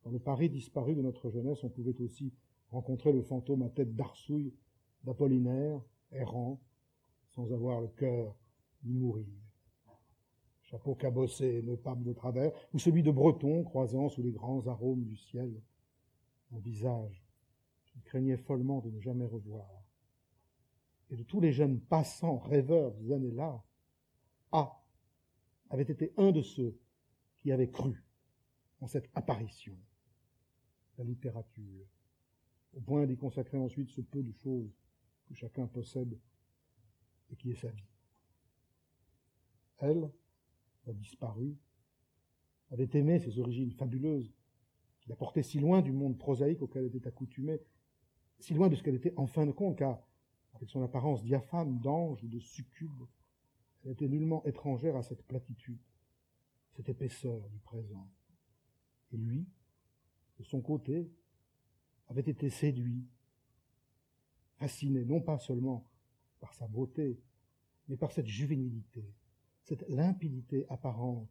Dans 0.03 0.11
le 0.11 0.19
Paris 0.19 0.49
disparu 0.49 0.95
de 0.95 1.01
notre 1.01 1.29
jeunesse, 1.29 1.63
on 1.63 1.69
pouvait 1.69 1.99
aussi 2.01 2.33
rencontrer 2.69 3.11
le 3.11 3.21
fantôme 3.21 3.63
à 3.63 3.69
tête 3.69 3.95
d'arsouille 3.95 4.53
d'Apollinaire, 5.03 5.81
errant, 6.11 6.59
sans 7.29 7.51
avoir 7.53 7.81
le 7.81 7.87
cœur 7.87 8.35
d'y 8.83 8.93
mourir. 8.93 9.27
chapeau 10.63 10.95
cabossé 10.95 11.63
et 11.65 11.77
pape 11.77 12.03
de 12.03 12.13
travers, 12.13 12.51
ou 12.73 12.79
celui 12.79 13.03
de 13.03 13.11
Breton 13.11 13.63
croisant 13.63 14.09
sous 14.09 14.21
les 14.21 14.31
grands 14.31 14.67
arômes 14.67 15.03
du 15.03 15.15
ciel 15.15 15.61
un 16.51 16.59
visage 16.59 17.23
qu'il 17.85 18.01
craignait 18.03 18.37
follement 18.37 18.79
de 18.79 18.89
ne 18.89 18.99
jamais 18.99 19.25
revoir. 19.25 19.69
Et 21.09 21.15
de 21.15 21.23
tous 21.23 21.39
les 21.39 21.51
jeunes 21.51 21.79
passants 21.79 22.37
rêveurs 22.37 22.91
des 22.93 23.11
années-là, 23.11 23.63
A 24.51 24.83
avait 25.69 25.83
été 25.83 26.13
un 26.17 26.31
de 26.31 26.41
ceux 26.41 26.77
qui 27.37 27.51
avaient 27.51 27.69
cru 27.69 28.03
en 28.81 28.87
cette 28.87 29.09
apparition, 29.13 29.77
la 30.97 31.03
littérature, 31.03 31.87
au 32.73 32.81
point 32.81 33.05
d'y 33.05 33.17
consacrer 33.17 33.57
ensuite 33.57 33.89
ce 33.89 34.01
peu 34.01 34.21
de 34.21 34.31
choses 34.31 34.71
que 35.29 35.35
chacun 35.35 35.67
possède 35.67 36.17
et 37.31 37.35
qui 37.35 37.51
est 37.51 37.55
sa 37.55 37.69
vie. 37.69 37.87
Elle, 39.77 40.11
a 40.87 40.93
disparu, 40.93 41.55
avait 42.71 42.89
aimé 42.93 43.19
ses 43.19 43.37
origines 43.39 43.71
fabuleuses, 43.71 44.33
qui 44.99 45.09
la 45.09 45.15
portaient 45.15 45.43
si 45.43 45.59
loin 45.59 45.81
du 45.81 45.91
monde 45.91 46.17
prosaïque 46.17 46.61
auquel 46.63 46.85
elle 46.85 46.95
était 46.95 47.07
accoutumée, 47.07 47.61
si 48.39 48.55
loin 48.55 48.69
de 48.69 48.75
ce 48.75 48.81
qu'elle 48.81 48.95
était 48.95 49.13
en 49.17 49.27
fin 49.27 49.45
de 49.45 49.51
compte, 49.51 49.77
car, 49.77 50.01
avec 50.55 50.69
son 50.69 50.81
apparence 50.81 51.23
diaphane 51.23 51.79
d'ange 51.79 52.23
ou 52.23 52.27
de 52.27 52.39
succube, 52.39 53.03
elle 53.83 53.91
était 53.91 54.07
nullement 54.07 54.43
étrangère 54.45 54.95
à 54.95 55.03
cette 55.03 55.23
platitude, 55.25 55.79
cette 56.71 56.89
épaisseur 56.89 57.47
du 57.49 57.59
présent. 57.59 58.09
Et 59.11 59.17
lui, 59.17 59.47
de 60.39 60.43
son 60.43 60.61
côté, 60.61 61.11
avait 62.07 62.21
été 62.21 62.49
séduit, 62.49 63.05
fasciné, 64.59 65.05
non 65.05 65.21
pas 65.21 65.39
seulement 65.39 65.89
par 66.39 66.53
sa 66.53 66.67
beauté, 66.67 67.19
mais 67.87 67.97
par 67.97 68.11
cette 68.11 68.27
juvénilité, 68.27 69.03
cette 69.63 69.87
limpidité 69.89 70.65
apparente 70.69 71.29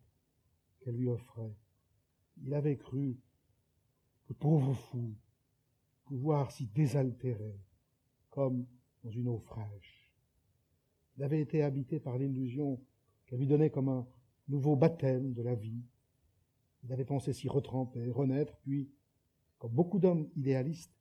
qu'elle 0.81 0.97
lui 0.97 1.09
offrait. 1.09 1.55
Il 2.43 2.55
avait 2.55 2.77
cru, 2.77 3.17
le 4.29 4.35
pauvre 4.35 4.75
fou, 4.75 5.15
pouvoir 6.05 6.51
s'y 6.51 6.67
désaltérer, 6.67 7.61
comme 8.31 8.67
dans 9.05 9.11
une 9.11 9.29
eau 9.29 9.39
fraîche. 9.39 10.13
Il 11.17 11.23
avait 11.23 11.41
été 11.41 11.63
habité 11.63 12.01
par 12.01 12.19
l'illusion 12.19 12.81
qu'elle 13.27 13.41
lui 13.41 13.47
donnait 13.47 13.71
comme 13.71 13.89
un 13.89 14.07
nouveau 14.49 14.77
baptême 14.77 15.33
de 15.35 15.43
la 15.43 15.55
vie. 15.55 15.83
Il 16.85 16.93
avait 16.93 17.05
pensé 17.05 17.33
s'y 17.33 17.49
retremper, 17.49 18.11
renaître, 18.11 18.57
puis, 18.59 18.91
comme 19.59 19.73
beaucoup 19.73 19.99
d'hommes 19.99 20.31
idéalistes, 20.37 20.98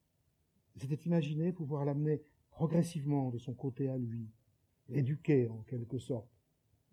il 0.77 0.81
s'était 0.81 1.07
imaginé 1.07 1.51
pouvoir 1.51 1.85
l'amener 1.85 2.21
progressivement 2.51 3.31
de 3.31 3.39
son 3.39 3.55
côté 3.55 3.89
à 3.89 3.97
lui, 3.97 4.29
l'éduquer 4.89 5.49
en 5.49 5.63
quelque 5.63 5.97
sorte, 5.97 6.29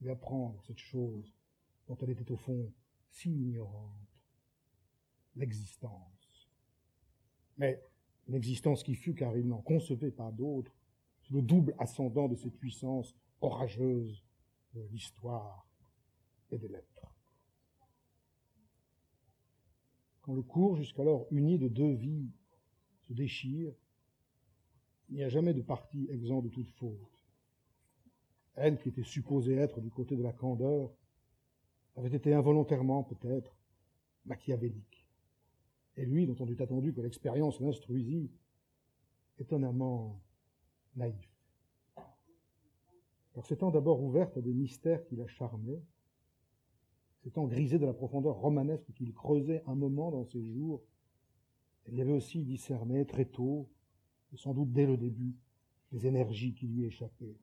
lui 0.01 0.09
apprendre 0.09 0.59
cette 0.63 0.79
chose 0.79 1.35
dont 1.87 1.97
elle 2.01 2.11
était 2.11 2.33
au 2.33 2.37
fond 2.37 2.73
si 3.11 3.31
ignorante, 3.31 4.09
l'existence. 5.37 6.49
Mais 7.59 7.79
une 8.27 8.35
existence 8.35 8.83
qui 8.83 8.95
fut, 8.95 9.15
car 9.15 9.37
il 9.37 9.47
n'en 9.47 9.61
concevait 9.61 10.11
pas 10.11 10.33
d'autre, 10.33 10.75
le 11.31 11.43
double 11.43 11.75
ascendant 11.79 12.27
de 12.27 12.37
ces 12.37 12.51
puissances 12.51 13.15
orageuses 13.43 14.25
de 14.73 14.81
l'histoire 14.93 15.69
et 16.51 16.57
des 16.57 16.69
lettres. 16.69 17.15
Quand 20.23 20.33
le 20.33 20.43
cours, 20.43 20.77
jusqu'alors 20.77 21.27
uni 21.31 21.59
de 21.59 21.69
deux 21.69 21.93
vies, 21.93 22.31
se 23.09 23.13
déchire, 23.13 23.73
il 25.11 25.17
n'y 25.17 25.25
a 25.25 25.29
jamais 25.29 25.55
de 25.55 25.63
parti 25.63 26.09
exempt 26.11 26.43
de 26.43 26.49
toute 26.49 26.71
faute. 26.71 27.25
Elle, 28.57 28.79
qui 28.79 28.89
était 28.89 29.03
supposée 29.03 29.55
être 29.55 29.81
du 29.81 29.91
côté 29.91 30.17
de 30.17 30.23
la 30.23 30.33
candeur, 30.33 30.91
avait 31.97 32.17
été 32.17 32.35
involontairement, 32.35 33.03
peut-être, 33.05 33.57
machiavélique. 34.27 35.07
Et 35.97 36.07
lui, 36.07 36.27
dont 36.27 36.37
on 36.41 36.49
eût 36.49 36.61
attendu 36.61 36.93
que 36.93 37.01
l'expérience 37.01 37.61
l'instruisît, 37.61 38.31
étonnamment 39.39 40.21
naïf. 40.97 41.31
Alors 43.35 43.47
s'étant 43.47 43.71
d'abord 43.71 44.01
ouverte 44.03 44.37
à 44.37 44.41
des 44.41 44.53
mystères 44.53 45.05
qui 45.05 45.17
la 45.17 45.27
charmaient, 45.27 45.83
s'étant 47.23 47.47
grisée 47.47 47.79
de 47.79 47.87
la 47.87 47.95
profondeur 47.95 48.37
romanesque 48.37 48.93
qu'il 48.93 49.13
creusait 49.13 49.63
un 49.67 49.75
moment 49.75 50.11
dans 50.11 50.25
ses 50.25 50.45
jours, 50.45 50.83
elle 51.87 51.95
y 51.95 52.01
avait 52.01 52.13
aussi 52.13 52.43
discerné 52.43 53.07
très 53.07 53.27
tôt, 53.27 53.69
et 54.33 54.37
sans 54.37 54.55
doute 54.55 54.73
dès 54.73 54.87
le 54.87 54.97
début, 54.97 55.37
les 55.93 56.07
énergies 56.07 56.55
qui 56.55 56.67
lui 56.67 56.85
échappaient. 56.85 57.39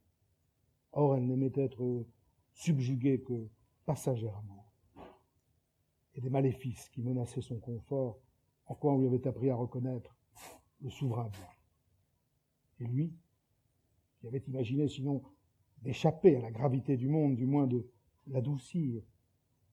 Or, 0.94 1.16
elle 1.16 1.26
n'aimait 1.26 1.54
être 1.56 2.06
subjuguée 2.54 3.22
que 3.22 3.48
passagèrement. 3.86 4.66
Et 6.16 6.22
des 6.22 6.30
maléfices 6.30 6.90
qui 6.90 7.02
menaçaient 7.02 7.42
son 7.42 7.60
confort, 7.60 8.20
en 8.66 8.76
quoi 8.76 8.94
on 8.94 9.00
lui 9.00 9.08
avait 9.08 9.28
appris 9.28 9.50
à 9.50 9.56
reconnaître 9.56 10.18
le 10.82 10.90
souverain. 10.90 11.32
Et 12.80 12.86
lui, 12.86 13.14
qui 14.20 14.28
avait 14.28 14.44
imaginé 14.48 14.88
sinon 14.88 15.24
d'échapper 15.82 16.36
à 16.36 16.42
la 16.42 16.52
gravité 16.52 16.98
du 16.98 17.08
monde, 17.08 17.36
du 17.36 17.46
moins 17.46 17.68
de 17.68 17.88
l'adoucir, 18.28 19.02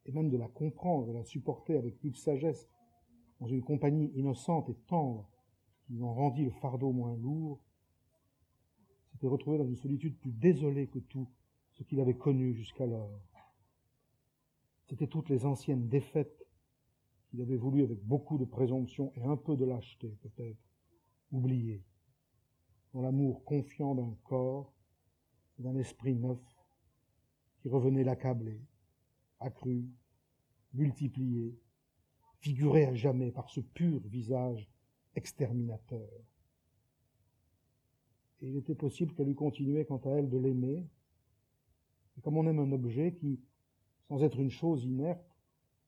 et 0.06 0.12
même 0.12 0.30
de 0.30 0.36
la 0.36 0.48
comprendre, 0.48 1.08
de 1.08 1.12
la 1.12 1.24
supporter 1.24 1.76
avec 1.76 1.98
plus 1.98 2.10
de 2.10 2.16
sagesse, 2.16 2.68
dans 3.40 3.46
une 3.46 3.62
compagnie 3.62 4.10
innocente 4.14 4.68
et 4.68 4.74
tendre, 4.86 5.28
qui 5.86 6.02
en 6.02 6.12
rendit 6.12 6.44
le 6.44 6.50
fardeau 6.50 6.92
moins 6.92 7.16
lourd, 7.16 7.60
s'était 9.12 9.26
retrouvé 9.26 9.58
dans 9.58 9.66
une 9.66 9.76
solitude 9.76 10.18
plus 10.18 10.32
désolée 10.32 10.86
que 10.88 10.98
tout 10.98 11.28
ce 11.72 11.82
qu'il 11.82 12.00
avait 12.00 12.16
connu 12.16 12.54
jusqu'alors. 12.54 13.20
C'étaient 14.86 15.06
toutes 15.06 15.28
les 15.28 15.44
anciennes 15.44 15.88
défaites 15.88 16.46
qu'il 17.28 17.40
avait 17.40 17.56
voulu 17.56 17.82
avec 17.82 18.02
beaucoup 18.04 18.38
de 18.38 18.44
présomption 18.44 19.12
et 19.16 19.22
un 19.22 19.36
peu 19.36 19.56
de 19.56 19.64
lâcheté 19.64 20.16
peut-être, 20.22 20.58
oublier, 21.30 21.82
dans 22.94 23.02
l'amour 23.02 23.44
confiant 23.44 23.94
d'un 23.94 24.16
corps 24.24 24.72
et 25.58 25.62
d'un 25.62 25.76
esprit 25.76 26.14
neuf 26.14 26.40
qui 27.60 27.68
revenait 27.68 28.04
l'accabler, 28.04 28.60
accru, 29.40 29.84
multiplié, 30.72 31.58
figuré 32.40 32.86
à 32.86 32.94
jamais 32.94 33.30
par 33.30 33.50
ce 33.50 33.60
pur 33.60 34.00
visage 34.06 34.68
exterminateur. 35.14 36.08
Et 38.40 38.48
il 38.48 38.56
était 38.56 38.74
possible 38.74 39.14
qu'elle 39.14 39.28
eût 39.28 39.34
continué 39.34 39.84
quant 39.84 39.98
à 39.98 40.10
elle 40.10 40.28
de 40.28 40.38
l'aimer, 40.38 40.86
comme 42.22 42.36
on 42.36 42.46
aime 42.46 42.58
un 42.58 42.72
objet 42.72 43.14
qui, 43.14 43.40
sans 44.08 44.22
être 44.22 44.38
une 44.38 44.50
chose 44.50 44.84
inerte, 44.84 45.24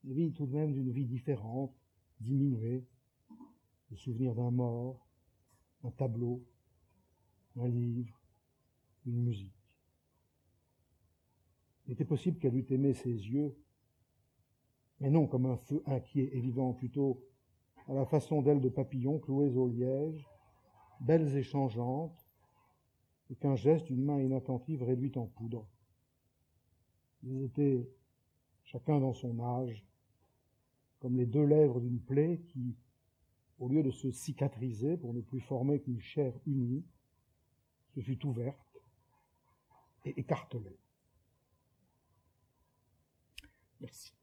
vit 0.04 0.32
tout 0.32 0.46
de 0.46 0.54
même 0.54 0.72
d'une 0.72 0.90
vie 0.90 1.06
différente, 1.06 1.74
diminuée, 2.20 2.84
le 3.90 3.96
souvenir 3.96 4.34
d'un 4.34 4.50
mort, 4.50 5.06
un 5.84 5.90
tableau, 5.90 6.44
un 7.56 7.68
livre, 7.68 8.20
une 9.06 9.22
musique. 9.22 9.52
Il 11.86 11.92
était 11.92 12.04
possible 12.04 12.38
qu'elle 12.38 12.56
eût 12.56 12.66
aimé 12.70 12.94
ses 12.94 13.10
yeux, 13.10 13.56
mais 15.00 15.10
non 15.10 15.26
comme 15.26 15.46
un 15.46 15.56
feu 15.56 15.82
inquiet 15.86 16.30
et 16.32 16.40
vivant, 16.40 16.74
plutôt 16.74 17.24
à 17.88 17.94
la 17.94 18.04
façon 18.04 18.42
d'ailes 18.42 18.60
de 18.60 18.68
papillons 18.68 19.18
clouées 19.18 19.56
au 19.56 19.68
liège, 19.68 20.28
belles 21.00 21.36
et 21.36 21.42
changeantes, 21.42 22.30
et 23.30 23.36
qu'un 23.36 23.56
geste 23.56 23.86
d'une 23.86 24.04
main 24.04 24.20
inattentive 24.20 24.82
réduit 24.82 25.12
en 25.16 25.26
poudre. 25.26 25.66
Ils 27.22 27.44
étaient, 27.44 27.88
chacun 28.64 28.98
dans 29.00 29.14
son 29.14 29.40
âge, 29.40 29.84
comme 31.00 31.16
les 31.16 31.26
deux 31.26 31.44
lèvres 31.44 31.80
d'une 31.80 32.00
plaie 32.00 32.40
qui, 32.48 32.76
au 33.58 33.68
lieu 33.68 33.82
de 33.82 33.90
se 33.90 34.10
cicatriser 34.10 34.96
pour 34.96 35.14
ne 35.14 35.20
plus 35.20 35.40
former 35.40 35.80
qu'une 35.80 36.00
chair 36.00 36.34
unie, 36.46 36.84
se 37.94 38.00
fut 38.00 38.24
ouverte 38.26 38.78
et 40.04 40.18
écartelée. 40.20 40.78
Merci. 43.80 44.19